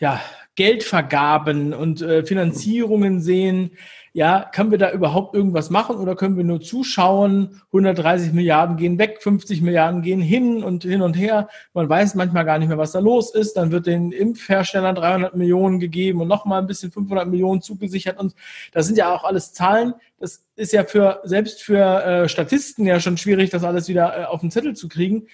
[0.00, 0.20] ja,
[0.54, 3.72] Geldvergaben und äh, Finanzierungen sehen,
[4.16, 7.60] ja, können wir da überhaupt irgendwas machen oder können wir nur zuschauen?
[7.72, 11.48] 130 Milliarden gehen weg, 50 Milliarden gehen hin und hin und her.
[11.72, 13.54] Man weiß manchmal gar nicht mehr, was da los ist.
[13.54, 18.20] Dann wird den Impfherstellern 300 Millionen gegeben und nochmal ein bisschen 500 Millionen zugesichert.
[18.20, 18.36] Und
[18.70, 19.94] das sind ja auch alles Zahlen.
[20.20, 24.24] Das ist ja für, selbst für äh, Statisten ja schon schwierig, das alles wieder äh,
[24.26, 25.26] auf den Zettel zu kriegen.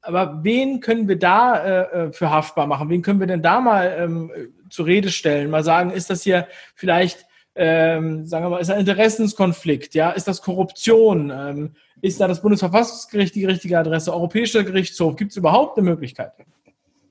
[0.00, 2.88] aber wen können wir da äh, äh, für haftbar machen?
[2.88, 4.32] Wen können wir denn da mal ähm,
[4.70, 5.50] zur Rede stellen?
[5.50, 9.94] Mal sagen, ist das hier vielleicht, ähm, sagen wir mal, ist ein Interessenskonflikt?
[9.94, 11.30] Ja, ist das Korruption?
[11.30, 14.12] Ähm, ist da das Bundesverfassungsgericht die richtige Adresse?
[14.12, 15.16] Europäischer Gerichtshof?
[15.16, 16.32] Gibt es überhaupt eine Möglichkeit?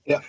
[0.06, 0.20] Ja,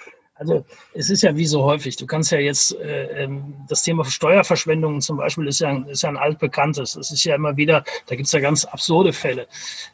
[0.42, 4.04] also es ist ja wie so häufig, du kannst ja jetzt, äh, ähm, das Thema
[4.04, 6.96] Steuerverschwendung zum Beispiel ist ja, ein, ist ja ein altbekanntes.
[6.96, 9.46] Es ist ja immer wieder, da gibt es ja ganz absurde Fälle.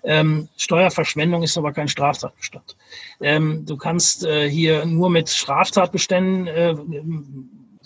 [0.05, 2.77] Ähm, Steuerverschwendung ist aber kein Straftatbestand.
[3.21, 6.75] Ähm, du kannst äh, hier nur mit Straftatbeständen äh,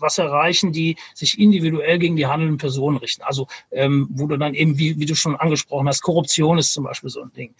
[0.02, 3.22] was erreichen, die sich individuell gegen die handelnden Personen richten.
[3.22, 6.84] Also ähm, wo du dann eben, wie, wie du schon angesprochen hast, Korruption ist zum
[6.84, 7.54] Beispiel so ein Ding.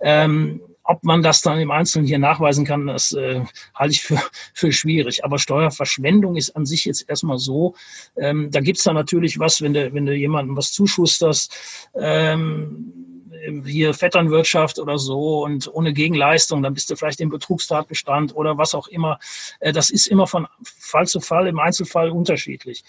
[0.00, 4.20] Ähm, ob man das dann im Einzelnen hier nachweisen kann, das äh, halte ich für,
[4.54, 5.24] für schwierig.
[5.24, 7.74] Aber Steuerverschwendung ist an sich jetzt erstmal so.
[8.16, 13.15] Ähm, da gibt's da natürlich was, wenn du, wenn du jemandem was zuschusterst, ähm,
[13.64, 18.74] hier Vetternwirtschaft oder so und ohne Gegenleistung, dann bist du vielleicht im Betrugstatbestand oder was
[18.74, 19.18] auch immer.
[19.60, 22.84] Äh, das ist immer von Fall zu Fall, im Einzelfall unterschiedlich.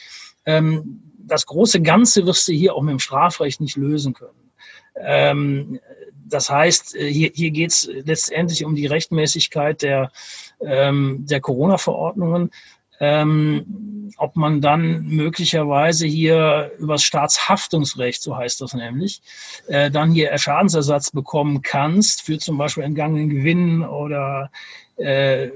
[0.46, 4.52] Ähm, das große Ganze wirst du hier auch mit dem Strafrecht nicht lösen können.
[4.96, 5.80] Ähm,
[6.30, 10.12] das heißt, äh, hier, hier geht es letztendlich um die Rechtmäßigkeit der,
[10.60, 12.52] ähm, der Corona-Verordnungen
[13.00, 19.22] ähm, ob man dann möglicherweise hier übers Staatshaftungsrecht, so heißt das nämlich,
[19.68, 24.50] äh, dann hier Schadensersatz bekommen kannst für zum Beispiel entgangenen Gewinn oder
[24.98, 25.50] äh,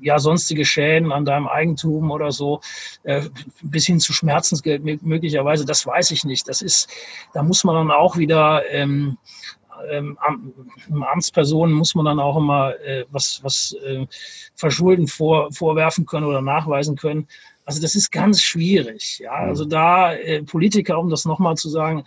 [0.00, 2.60] ja sonstige Schäden an deinem Eigentum oder so,
[3.02, 3.22] äh,
[3.62, 6.48] bis hin zu Schmerzensgeld möglicherweise, das weiß ich nicht.
[6.48, 6.88] Das ist,
[7.32, 9.18] da muss man dann auch wieder ähm,
[9.90, 10.18] ähm,
[11.02, 14.06] Amtspersonen muss man dann auch immer äh, was, was äh,
[14.54, 17.26] Verschulden vor, vorwerfen können oder nachweisen können.
[17.64, 19.18] Also das ist ganz schwierig.
[19.18, 22.04] Ja, also da äh, Politiker, um das nochmal zu sagen,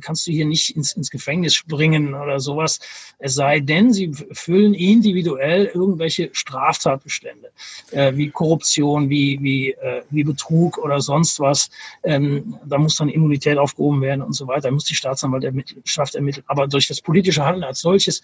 [0.00, 2.80] kannst du hier nicht ins, ins Gefängnis springen oder sowas.
[3.18, 7.50] Es sei denn, sie füllen individuell irgendwelche Straftatbestände,
[7.92, 11.70] äh, wie Korruption, wie, wie, äh, wie Betrug oder sonst was.
[12.02, 14.68] Ähm, da muss dann Immunität aufgehoben werden und so weiter.
[14.68, 16.44] Da muss die Staatsanwaltschaft ermitteln.
[16.46, 18.22] Aber durch das politische Handeln als solches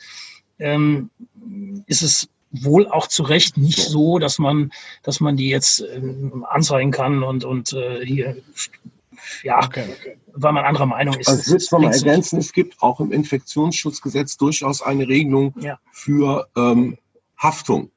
[0.59, 1.11] ähm,
[1.87, 4.71] ist es wohl auch zu Recht nicht so, dass man,
[5.03, 8.37] dass man die jetzt ähm, anzeigen kann und, und äh, hier
[9.43, 9.85] ja, okay,
[10.33, 11.29] weil man anderer Meinung ist.
[11.29, 15.79] Also ich will es nochmal ergänzen, es gibt auch im Infektionsschutzgesetz durchaus eine Regelung ja.
[15.93, 16.99] für ähm,
[17.37, 17.91] Haftung.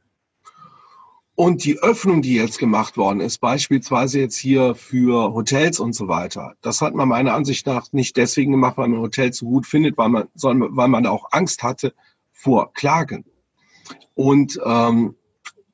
[1.40, 6.08] Und die Öffnung, die jetzt gemacht worden ist, beispielsweise jetzt hier für Hotels und so
[6.08, 9.68] weiter, das hat man meiner Ansicht nach nicht deswegen gemacht, weil man Hotels so gut
[9.68, 11.94] findet, weil man, sondern weil man auch Angst hatte
[12.32, 13.24] vor Klagen.
[14.16, 15.16] Und ähm,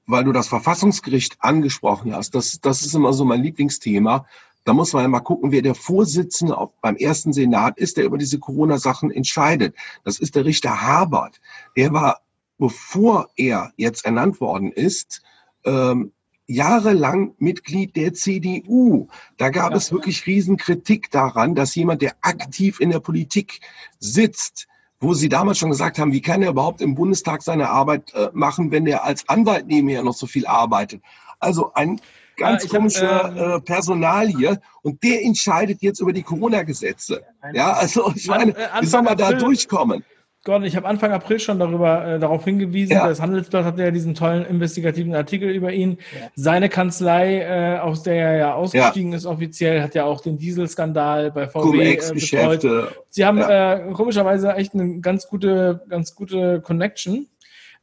[0.06, 4.25] weil du das Verfassungsgericht angesprochen hast, das, das ist immer so mein Lieblingsthema,
[4.63, 8.06] da muss man ja mal gucken, wer der Vorsitzende auf, beim ersten Senat ist, der
[8.06, 9.76] über diese Corona-Sachen entscheidet.
[10.04, 11.39] Das ist der Richter Habert.
[11.76, 12.21] Der war,
[12.58, 15.21] bevor er jetzt ernannt worden ist,
[15.65, 16.12] ähm,
[16.47, 19.08] jahrelang Mitglied der CDU.
[19.38, 23.62] Da gab ja, es wirklich Riesenkritik daran, dass jemand, der aktiv in der Politik
[23.99, 24.67] sitzt,
[24.99, 28.30] wo Sie damals schon gesagt haben, wie kann er überhaupt im Bundestag seine Arbeit äh,
[28.34, 31.02] machen, wenn er als Anwalt nebenher noch so viel arbeitet?
[31.39, 31.99] Also ein
[32.38, 37.22] ganz ja, komische hab, äh, äh, Personalie und der entscheidet jetzt über die Corona-Gesetze.
[37.54, 40.04] Ja, also ich meine, äh, wie soll man da durchkommen?
[40.46, 42.98] Gordon, ich habe Anfang April schon darüber äh, darauf hingewiesen.
[42.98, 43.08] Ja.
[43.08, 46.00] Das Handelsblatt hat ja diesen tollen investigativen Artikel über ihn.
[46.19, 46.28] Ja.
[46.36, 51.32] Seine Kanzlei, äh, aus der er ja ausgestiegen ist offiziell, hat ja auch den Dieselskandal
[51.32, 52.93] bei VW äh, betreut.
[53.10, 57.28] Sie haben äh, komischerweise echt eine ganz gute, ganz gute Connection.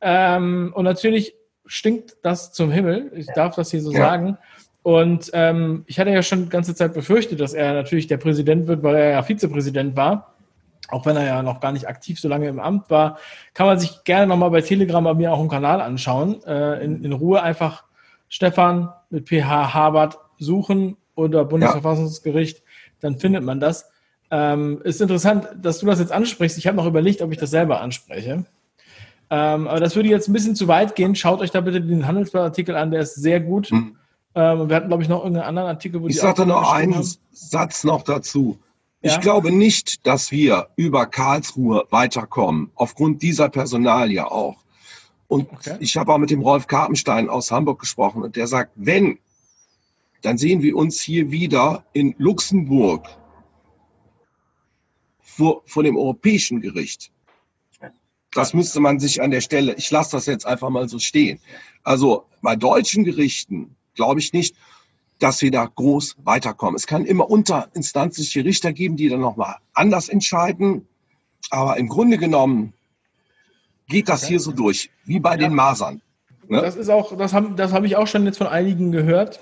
[0.02, 1.34] Ähm, und natürlich
[1.70, 3.12] stinkt das zum Himmel.
[3.14, 3.98] Ich darf das hier so ja.
[3.98, 4.38] sagen.
[4.82, 8.66] Und ähm, ich hatte ja schon die ganze Zeit befürchtet, dass er natürlich der Präsident
[8.66, 10.34] wird, weil er ja Vizepräsident war.
[10.88, 13.18] Auch wenn er ja noch gar nicht aktiv so lange im Amt war,
[13.54, 16.42] kann man sich gerne nochmal bei Telegram bei mir auch im Kanal anschauen.
[16.44, 17.84] Äh, in, in Ruhe einfach
[18.28, 22.64] Stefan mit PH Habert suchen oder Bundesverfassungsgericht, ja.
[23.00, 23.92] dann findet man das.
[24.32, 26.58] Ähm, ist interessant, dass du das jetzt ansprichst.
[26.58, 28.44] Ich habe noch überlegt, ob ich das selber anspreche.
[29.30, 31.14] Ähm, aber das würde jetzt ein bisschen zu weit gehen.
[31.14, 33.70] Schaut euch da bitte den Handelsblattartikel an, der ist sehr gut.
[33.70, 33.96] Hm.
[34.34, 37.08] Ähm, wir hatten, glaube ich, noch irgendeinen anderen Artikel, wo Ich sage noch einen haben.
[37.32, 38.58] Satz noch dazu.
[39.02, 39.12] Ja?
[39.12, 44.56] Ich glaube nicht, dass wir über Karlsruhe weiterkommen, aufgrund dieser Personalie auch.
[45.28, 45.76] Und okay.
[45.78, 49.18] ich habe auch mit dem Rolf Karpenstein aus Hamburg gesprochen und der sagt, wenn,
[50.22, 53.06] dann sehen wir uns hier wieder in Luxemburg
[55.20, 57.12] vor, vor dem Europäischen Gericht.
[58.32, 61.40] Das müsste man sich an der Stelle, ich lasse das jetzt einfach mal so stehen.
[61.82, 64.54] Also bei deutschen Gerichten glaube ich nicht,
[65.18, 66.76] dass wir da groß weiterkommen.
[66.76, 70.86] Es kann immer unterinstanzliche Richter geben, die dann nochmal anders entscheiden.
[71.50, 72.72] Aber im Grunde genommen
[73.88, 75.36] geht das hier so durch, wie bei ja.
[75.36, 76.00] den Masern.
[76.48, 76.62] Ne?
[76.62, 79.40] Das ist auch, das habe das hab ich auch schon jetzt von einigen gehört,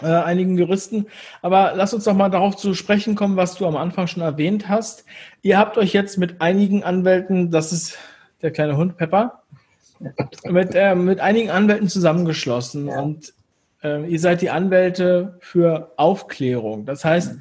[0.00, 1.06] äh, einigen Juristen.
[1.42, 4.68] Aber lass uns doch mal darauf zu sprechen kommen, was du am Anfang schon erwähnt
[4.68, 5.04] hast.
[5.42, 7.98] Ihr habt euch jetzt mit einigen Anwälten, das ist
[8.40, 9.42] der kleine Hund Pepper,
[10.44, 13.00] mit, äh, mit einigen Anwälten zusammengeschlossen ja.
[13.00, 13.34] und
[13.82, 16.86] äh, ihr seid die Anwälte für Aufklärung.
[16.86, 17.36] Das heißt,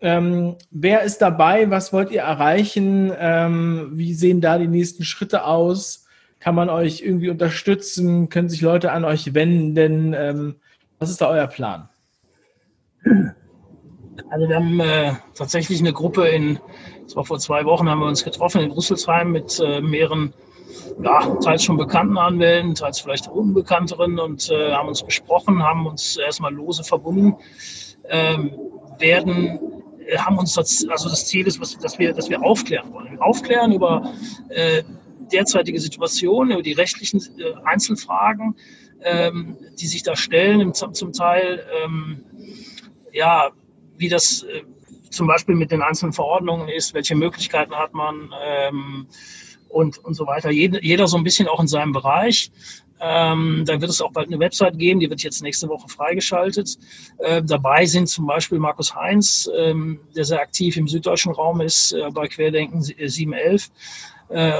[0.00, 1.70] ähm, wer ist dabei?
[1.70, 3.12] Was wollt ihr erreichen?
[3.18, 6.06] Ähm, wie sehen da die nächsten Schritte aus?
[6.38, 8.28] Kann man euch irgendwie unterstützen?
[8.28, 10.14] Können sich Leute an euch wenden?
[10.16, 10.56] Ähm,
[10.98, 11.88] was ist da euer Plan?
[14.30, 16.58] Also wir haben äh, tatsächlich eine Gruppe in,
[17.04, 20.34] das war vor zwei Wochen, haben wir uns getroffen in Rüsselsheim mit äh, mehreren,
[21.02, 26.16] ja, teils schon bekannten Anwälten, teils vielleicht unbekannteren und äh, haben uns besprochen, haben uns
[26.16, 27.36] erstmal lose verbunden,
[28.08, 28.52] ähm,
[28.98, 29.60] werden
[30.06, 33.18] äh, haben uns das, also das Ziel ist, was, dass wir, dass wir aufklären wollen.
[33.20, 34.12] Aufklären über
[34.48, 34.82] äh,
[35.32, 38.56] derzeitige Situation, über die rechtlichen äh, Einzelfragen,
[39.02, 42.24] ähm, die sich da stellen, zum, zum Teil, ähm,
[43.12, 43.50] ja,
[43.96, 44.62] wie das äh,
[45.10, 49.06] zum Beispiel mit den einzelnen Verordnungen ist, welche Möglichkeiten hat man ähm,
[49.68, 50.50] und, und so weiter.
[50.50, 52.50] Jeder, jeder so ein bisschen auch in seinem Bereich.
[53.00, 56.78] Ähm, da wird es auch bald eine Website geben, die wird jetzt nächste Woche freigeschaltet.
[57.18, 61.92] Äh, dabei sind zum Beispiel Markus Heinz, ähm, der sehr aktiv im süddeutschen Raum ist,
[61.92, 63.70] äh, bei Querdenken 711.
[64.28, 64.52] Äh,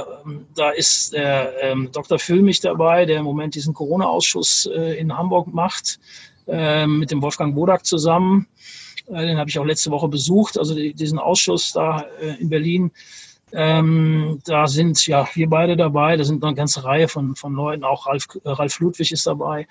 [0.54, 2.18] da ist der ähm, Dr.
[2.18, 6.00] Füllmich dabei, der im Moment diesen Corona-Ausschuss äh, in Hamburg macht,
[6.46, 8.46] äh, mit dem Wolfgang Bodak zusammen.
[9.09, 12.48] Äh, den habe ich auch letzte Woche besucht, also die, diesen Ausschuss da äh, in
[12.48, 12.90] Berlin.
[13.52, 17.54] Ähm, da sind ja wir beide dabei, da sind noch eine ganze Reihe von, von
[17.54, 19.66] Leuten, auch Ralf, Ralf Ludwig ist dabei.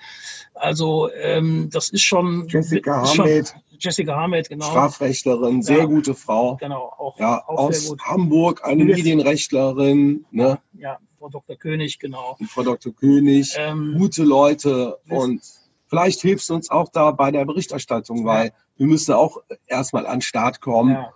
[0.54, 2.46] Also ähm, das ist schon.
[2.48, 3.54] Jessica Hamed.
[3.80, 4.66] Jessica Hamed, genau.
[4.66, 6.56] Strafrechtlerin, sehr ja, gute Frau.
[6.56, 10.26] Genau, auch, ja, auch aus Hamburg, eine Medienrechtlerin.
[10.32, 10.58] Ne?
[10.72, 11.56] Ja, Frau Dr.
[11.56, 12.36] König, genau.
[12.38, 12.92] Und Frau Dr.
[12.92, 15.42] König, ähm, gute Leute und
[15.86, 20.16] vielleicht hilfst du uns auch da bei der Berichterstattung, weil wir müssen auch erstmal an
[20.16, 20.92] den Start kommen.
[20.92, 21.12] Ja.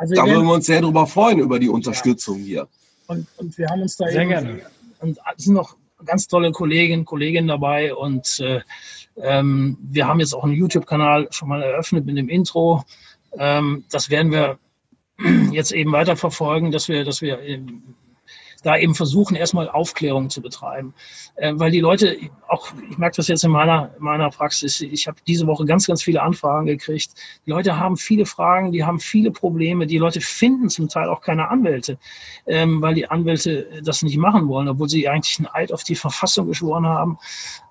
[0.00, 2.44] Also da würden wir uns sehr darüber freuen, über die Unterstützung ja.
[2.44, 2.68] hier.
[3.06, 4.62] Und, und, wir haben uns da sehr gerne.
[5.00, 8.62] Und es sind noch ganz tolle Kolleginnen, Kollegen dabei und äh,
[9.18, 12.82] ähm, wir haben jetzt auch einen YouTube-Kanal schon mal eröffnet mit dem Intro.
[13.36, 14.58] Ähm, das werden wir
[15.52, 17.38] jetzt eben weiter verfolgen, dass wir, dass wir
[18.62, 20.94] da eben versuchen, erstmal Aufklärung zu betreiben.
[21.36, 22.16] Äh, weil die Leute,
[22.48, 26.02] auch ich merke das jetzt in meiner, meiner Praxis, ich habe diese Woche ganz, ganz
[26.02, 27.12] viele Anfragen gekriegt.
[27.46, 29.86] Die Leute haben viele Fragen, die haben viele Probleme.
[29.86, 31.98] Die Leute finden zum Teil auch keine Anwälte,
[32.46, 35.94] ähm, weil die Anwälte das nicht machen wollen, obwohl sie eigentlich einen Eid auf die
[35.94, 37.18] Verfassung geschworen haben.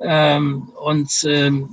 [0.02, 1.70] Ähm, und ähm,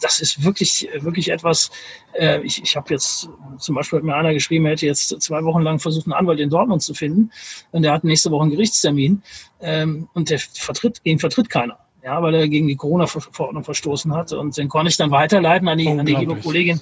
[0.00, 1.70] das ist wirklich, wirklich etwas,
[2.14, 3.28] äh, ich, ich habe jetzt,
[3.58, 6.40] zum Beispiel hat mir einer geschrieben, er hätte jetzt zwei Wochen lang versucht, einen Anwalt
[6.40, 7.30] in Dortmund zu finden
[7.72, 9.22] und der hat nächste Woche einen Gerichtstermin
[9.60, 11.78] ähm, und der vertritt, ihn vertritt keiner.
[12.04, 14.32] Ja, weil er gegen die Corona-Verordnung verstoßen hat.
[14.32, 16.80] Und den konnte ich dann weiterleiten an die, an die liebe Kollegin,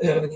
[0.00, 0.28] äh,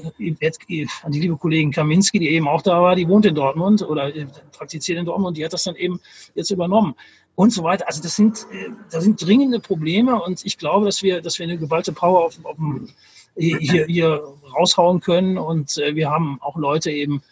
[1.03, 4.15] an die liebe Kollegin Kaminski, die eben auch da war, die wohnt in Dortmund oder
[4.15, 6.01] äh, praktiziert in Dortmund, die hat das dann eben
[6.37, 6.95] jetzt übernommen
[7.35, 7.87] und so weiter.
[7.87, 11.45] Also das sind, äh, das sind dringende Probleme und ich glaube, dass wir, dass wir
[11.45, 12.57] eine geballte Power auf, auf
[13.37, 17.23] hier, hier raushauen können und äh, wir haben auch Leute eben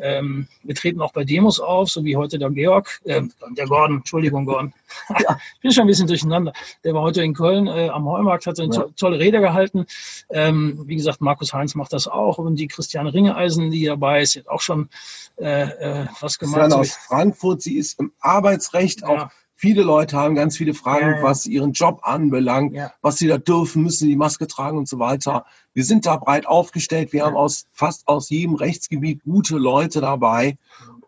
[0.00, 3.22] ähm, wir treten auch bei Demos auf, so wie heute der Georg, äh,
[3.56, 4.72] der Gordon, Entschuldigung, Gordon.
[5.18, 6.52] Ich bin schon ein bisschen durcheinander.
[6.84, 8.82] Der war heute in Köln äh, am Heumarkt, hat eine ja.
[8.82, 9.86] to tolle Rede gehalten.
[10.30, 12.38] Ähm, wie gesagt, Markus Heinz macht das auch.
[12.38, 14.88] Und die Christiane Ringeeisen, die dabei ist, hat auch schon
[15.36, 16.72] äh, äh, was gemacht.
[16.72, 19.08] aus Frankfurt, sie ist im Arbeitsrecht ja.
[19.08, 19.28] auch
[19.60, 22.92] Viele Leute haben ganz viele Fragen, ja, was ihren Job anbelangt, ja.
[23.02, 25.46] was sie da dürfen, müssen die Maske tragen und so weiter.
[25.74, 27.12] Wir sind da breit aufgestellt.
[27.12, 30.58] Wir haben aus fast aus jedem Rechtsgebiet gute Leute dabei.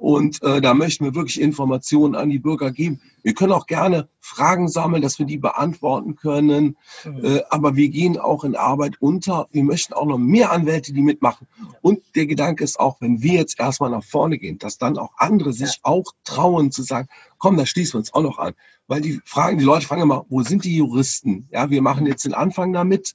[0.01, 3.03] Und äh, da möchten wir wirklich Informationen an die Bürger geben.
[3.23, 6.79] Wir können auch gerne Fragen sammeln, dass wir die beantworten können.
[7.05, 7.23] Mhm.
[7.23, 9.47] Äh, aber wir gehen auch in Arbeit unter.
[9.53, 11.47] Wir möchten auch noch mehr Anwälte, die mitmachen.
[11.83, 15.13] Und der Gedanke ist auch, wenn wir jetzt erstmal nach vorne gehen, dass dann auch
[15.19, 15.81] andere sich ja.
[15.83, 18.55] auch trauen zu sagen, komm, da schließen wir uns auch noch an.
[18.87, 21.47] Weil die fragen, die Leute fragen immer, wo sind die Juristen?
[21.51, 23.15] Ja, wir machen jetzt den Anfang damit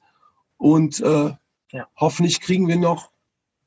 [0.57, 1.33] und äh,
[1.71, 1.87] ja.
[1.95, 3.09] hoffentlich kriegen wir noch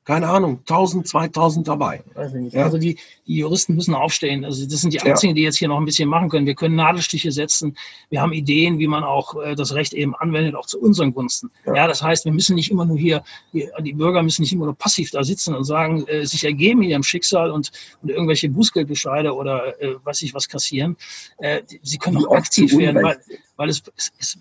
[0.09, 2.03] keine Ahnung, 1000, 2000 dabei.
[2.49, 2.63] Ja.
[2.63, 4.43] Also die, die Juristen müssen aufstehen.
[4.43, 5.35] Also das sind die Einzigen, ja.
[5.35, 6.47] die jetzt hier noch ein bisschen machen können.
[6.47, 7.77] Wir können Nadelstiche setzen.
[8.09, 11.51] Wir haben Ideen, wie man auch äh, das Recht eben anwendet, auch zu unseren Gunsten.
[11.63, 11.75] Ja.
[11.75, 13.21] ja, das heißt, wir müssen nicht immer nur hier,
[13.53, 16.81] die, die Bürger müssen nicht immer nur passiv da sitzen und sagen, äh, sich ergeben
[16.81, 20.97] ihrem Schicksal und, und irgendwelche Bußgeldbescheide oder äh, weiß ich was kassieren.
[21.37, 23.19] Äh, sie können auch aktiv werden, weil,
[23.57, 24.39] weil es, es, es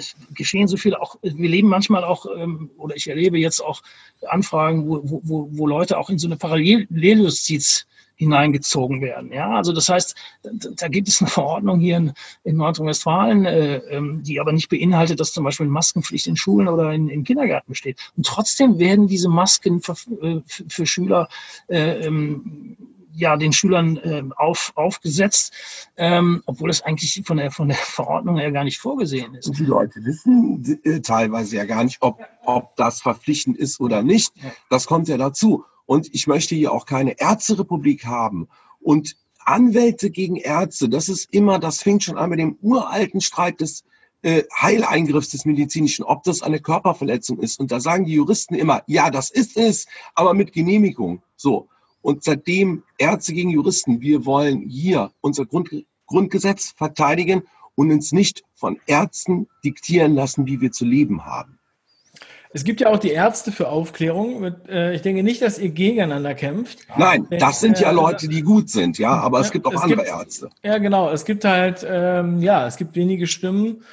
[0.00, 3.82] es geschehen so viele auch, wir leben manchmal auch, ähm, oder ich erlebe jetzt auch
[4.28, 7.86] Anfragen, wo, wo, wo Leute auch in so eine Paralleljustiz
[8.20, 9.32] hineingezogen werden.
[9.32, 10.14] Ja, also das heißt,
[10.76, 12.12] da gibt es eine Verordnung hier in,
[12.44, 16.92] in Nordrhein-Westfalen, äh, ähm, die aber nicht beinhaltet, dass zum Beispiel Maskenpflicht in Schulen oder
[16.92, 17.98] in, in Kindergärten besteht.
[18.18, 21.30] Und trotzdem werden diese Masken für, äh, für Schüler
[21.68, 22.76] äh, ähm,
[23.12, 25.52] ja den Schülern äh, auf, aufgesetzt,
[25.96, 29.48] ähm, obwohl es eigentlich von der von der Verordnung her gar nicht vorgesehen ist.
[29.48, 34.02] Und die Leute wissen äh, teilweise ja gar nicht, ob, ob das verpflichtend ist oder
[34.02, 34.32] nicht.
[34.68, 35.64] Das kommt ja dazu.
[35.86, 38.48] Und ich möchte hier auch keine Ärzterepublik haben.
[38.80, 43.60] Und Anwälte gegen Ärzte, das ist immer, das fängt schon an mit dem uralten Streit
[43.60, 43.84] des
[44.22, 47.58] äh, Heileingriffs des medizinischen, ob das eine Körperverletzung ist.
[47.58, 51.22] Und da sagen die Juristen immer, ja, das ist es, aber mit Genehmigung.
[51.36, 51.68] So.
[52.02, 55.70] Und seitdem Ärzte gegen Juristen, wir wollen hier unser Grund,
[56.06, 57.42] Grundgesetz verteidigen
[57.74, 61.60] und uns nicht von Ärzten diktieren lassen, wie wir zu leben haben.
[62.52, 64.42] Es gibt ja auch die Ärzte für Aufklärung.
[64.68, 66.80] Äh, ich denke nicht, dass ihr gegeneinander kämpft.
[66.96, 69.80] Nein, das sind ja äh, Leute, die gut sind, ja, aber es gibt auch es
[69.80, 70.50] andere gibt, Ärzte.
[70.64, 71.10] Ja, genau.
[71.10, 73.84] Es gibt halt, ähm, ja, es gibt wenige Stimmen.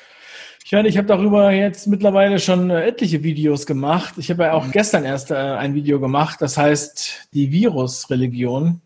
[0.68, 4.16] Ich meine, ich habe darüber jetzt mittlerweile schon äh, etliche Videos gemacht.
[4.18, 4.72] Ich habe ja auch mhm.
[4.72, 8.82] gestern erst ein Video gemacht, das heißt die Virusreligion,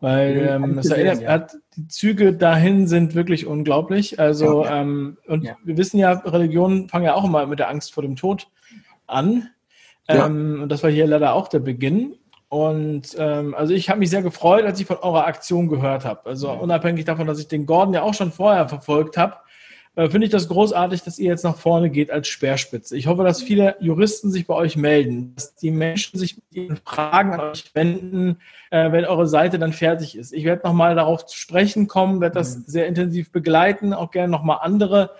[0.00, 4.20] weil ähm, es erinnert, hat, die Züge dahin sind wirklich unglaublich.
[4.20, 4.82] Also ja.
[4.82, 5.56] ähm, und ja.
[5.64, 8.46] wir wissen ja, Religionen fangen ja auch immer mit der Angst vor dem Tod
[9.08, 9.50] an.
[10.08, 10.26] Ja.
[10.26, 12.14] Ähm, und das war hier leider auch der Beginn.
[12.48, 16.26] Und ähm, also ich habe mich sehr gefreut, als ich von eurer Aktion gehört habe.
[16.26, 19.38] Also unabhängig davon, dass ich den Gordon ja auch schon vorher verfolgt habe,
[19.96, 22.96] äh, finde ich das großartig, dass ihr jetzt nach vorne geht als Speerspitze.
[22.96, 26.76] Ich hoffe, dass viele Juristen sich bei euch melden, dass die Menschen sich mit ihren
[26.84, 28.38] Fragen an euch wenden,
[28.70, 30.32] äh, wenn eure Seite dann fertig ist.
[30.32, 32.64] Ich werde nochmal darauf zu sprechen kommen, werde das mhm.
[32.66, 35.10] sehr intensiv begleiten, auch gerne nochmal andere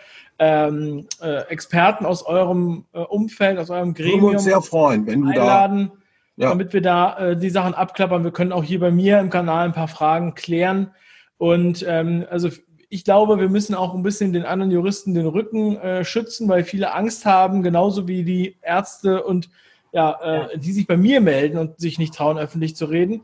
[0.40, 5.22] ähm, äh, Experten aus eurem äh, Umfeld, aus eurem Gremium Würden uns sehr freuen, wenn
[5.22, 5.92] du einladen,
[6.36, 6.48] da, ja.
[6.48, 8.24] damit wir da äh, die Sachen abklappern.
[8.24, 10.90] Wir können auch hier bei mir im Kanal ein paar Fragen klären.
[11.38, 12.48] Und ähm, also
[12.88, 16.64] ich glaube, wir müssen auch ein bisschen den anderen Juristen den Rücken äh, schützen, weil
[16.64, 19.50] viele Angst haben, genauso wie die Ärzte und
[19.92, 23.22] ja, äh, die sich bei mir melden und sich nicht trauen, öffentlich zu reden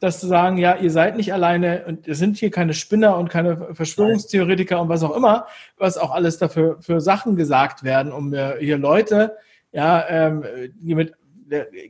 [0.00, 3.28] dass zu sagen, ja, ihr seid nicht alleine und ihr sind hier keine Spinner und
[3.28, 5.46] keine Verschwörungstheoretiker und was auch immer,
[5.76, 9.36] was auch alles dafür für Sachen gesagt werden, um hier Leute,
[9.72, 10.42] ja, ähm,
[10.74, 11.12] die mit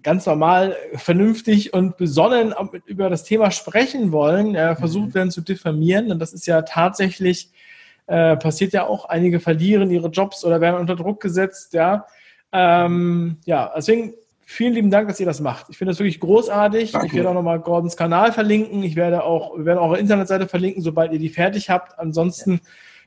[0.03, 2.55] ganz normal, vernünftig und besonnen
[2.87, 5.15] über das Thema sprechen wollen, ja, versucht mhm.
[5.15, 6.11] werden zu diffamieren.
[6.11, 7.51] Und das ist ja tatsächlich,
[8.07, 12.07] äh, passiert ja auch, einige verlieren ihre Jobs oder werden unter Druck gesetzt, ja.
[12.53, 14.15] Ähm, ja, deswegen
[14.53, 15.67] Vielen lieben Dank, dass ihr das macht.
[15.69, 16.91] Ich finde das wirklich großartig.
[16.91, 17.07] Danke.
[17.07, 18.83] Ich werde auch nochmal Gordons Kanal verlinken.
[18.83, 22.01] Ich werde auch, wir werden eure Internetseite verlinken, sobald ihr die fertig habt.
[22.01, 22.59] Ansonsten ja.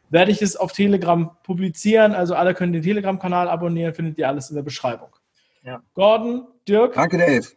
[0.10, 2.14] werde ich es auf Telegram publizieren.
[2.14, 5.10] Also alle können den Telegram-Kanal abonnieren, findet ihr alles in der Beschreibung.
[5.64, 5.82] Ja.
[5.94, 6.94] Gordon, Dirk.
[6.94, 7.48] Danke, Dave.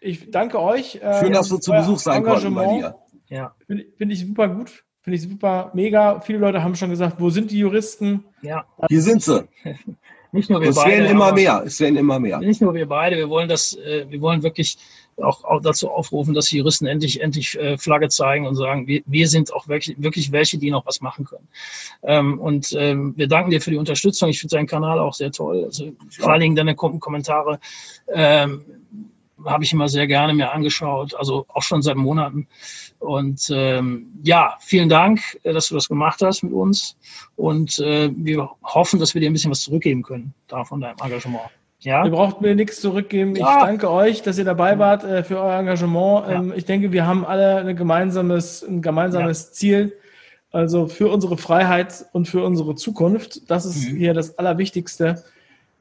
[0.00, 0.96] Ich danke euch.
[0.96, 2.96] Äh, Schön, dass wir zu Besuch sein konnten bei dir.
[3.28, 3.54] Ja.
[3.66, 4.84] Finde find ich super gut.
[5.02, 6.20] Finde ich super mega.
[6.20, 8.24] Viele Leute haben schon gesagt, wo sind die Juristen?
[8.42, 8.64] Ja.
[8.88, 9.48] Hier sind sie.
[10.32, 10.92] Nicht nur wir es beide.
[10.92, 11.62] Werden immer mehr.
[11.66, 12.38] Es werden immer mehr.
[12.38, 13.16] Nicht nur wir beide.
[13.16, 14.78] Wir wollen das, äh, wir wollen wirklich
[15.18, 19.02] auch, auch dazu aufrufen, dass die Juristen endlich, endlich äh, Flagge zeigen und sagen, wir,
[19.06, 21.48] wir sind auch wirklich, wirklich welche, die noch was machen können.
[22.02, 24.28] Ähm, und ähm, wir danken dir für die Unterstützung.
[24.28, 25.64] Ich finde deinen Kanal auch sehr toll.
[25.64, 27.60] Also, vor allen Dingen deine Kommentare
[28.12, 28.64] ähm,
[29.44, 32.46] habe ich immer sehr gerne mir angeschaut, also auch schon seit Monaten.
[32.98, 36.96] Und ähm, ja, vielen Dank, äh, dass du das gemacht hast mit uns.
[37.36, 40.96] Und äh, wir hoffen, dass wir dir ein bisschen was zurückgeben können da von deinem
[41.02, 41.50] Engagement.
[41.84, 42.04] Ja?
[42.04, 43.34] Ihr braucht mir nichts zurückgeben.
[43.34, 43.58] Ja.
[43.58, 46.28] Ich danke euch, dass ihr dabei wart äh, für euer Engagement.
[46.28, 46.32] Ja.
[46.34, 49.52] Ähm, ich denke, wir haben alle ein gemeinsames, ein gemeinsames ja.
[49.52, 49.98] Ziel.
[50.52, 53.50] Also für unsere Freiheit und für unsere Zukunft.
[53.50, 53.96] Das ist mhm.
[53.96, 55.24] hier das Allerwichtigste.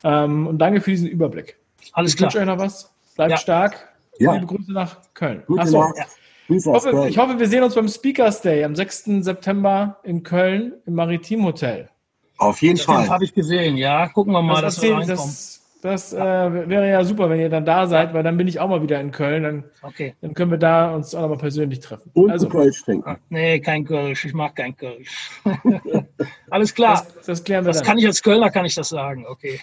[0.03, 1.57] Ähm, und danke für diesen Überblick.
[1.93, 2.29] Alles ich klar.
[2.29, 2.91] Ich wünsche euch noch was.
[3.15, 3.89] Bleibt stark.
[4.17, 4.33] Ja.
[4.33, 5.43] Liebe Grüße nach Köln.
[5.45, 5.83] Gute Achso.
[5.95, 6.05] Ja.
[6.47, 9.03] Ich hoffe, ich hoffe, wir sehen uns beim Speakers Day am 6.
[9.19, 11.89] September in Köln im Maritim Hotel.
[12.37, 13.01] Auf jeden das Fall.
[13.03, 14.09] Das habe ich gesehen, ja.
[14.09, 15.33] Gucken wir mal, das dass wir reinkommen.
[15.81, 18.69] Das, äh, wäre ja super, wenn ihr dann da seid, weil dann bin ich auch
[18.69, 19.43] mal wieder in Köln.
[19.43, 20.13] Dann, okay.
[20.21, 22.11] dann können wir da uns auch nochmal persönlich treffen.
[22.13, 23.17] Und also, Kölsch trinken.
[23.29, 24.25] Nee, kein Kölsch.
[24.25, 25.41] Ich mag kein Kölsch.
[26.51, 27.05] Alles klar.
[27.15, 27.87] Das, das klären wir das dann.
[27.87, 29.25] kann ich als Kölner, kann ich das sagen.
[29.27, 29.59] Okay.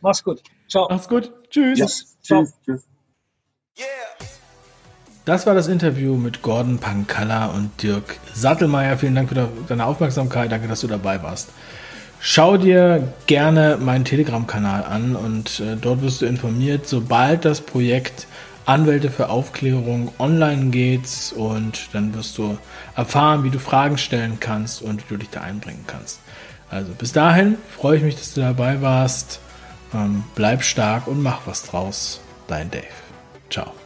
[0.00, 0.42] Mach's gut.
[0.68, 0.88] Ciao.
[0.90, 1.32] Mach's gut.
[1.50, 1.78] Tschüss.
[1.78, 2.18] Yes.
[2.22, 2.52] Tschüss.
[2.64, 2.88] Tschüss.
[5.24, 8.98] Das war das Interview mit Gordon Pankalla und Dirk Sattelmeier.
[8.98, 10.50] Vielen Dank für deine Aufmerksamkeit.
[10.50, 11.50] Danke, dass du dabei warst.
[12.26, 18.26] Schau dir gerne meinen Telegram-Kanal an und äh, dort wirst du informiert, sobald das Projekt
[18.64, 22.56] Anwälte für Aufklärung online geht und dann wirst du
[22.96, 26.20] erfahren, wie du Fragen stellen kannst und wie du dich da einbringen kannst.
[26.70, 29.40] Also bis dahin freue ich mich, dass du dabei warst.
[29.92, 32.22] Ähm, bleib stark und mach was draus.
[32.48, 32.86] Dein Dave.
[33.50, 33.83] Ciao.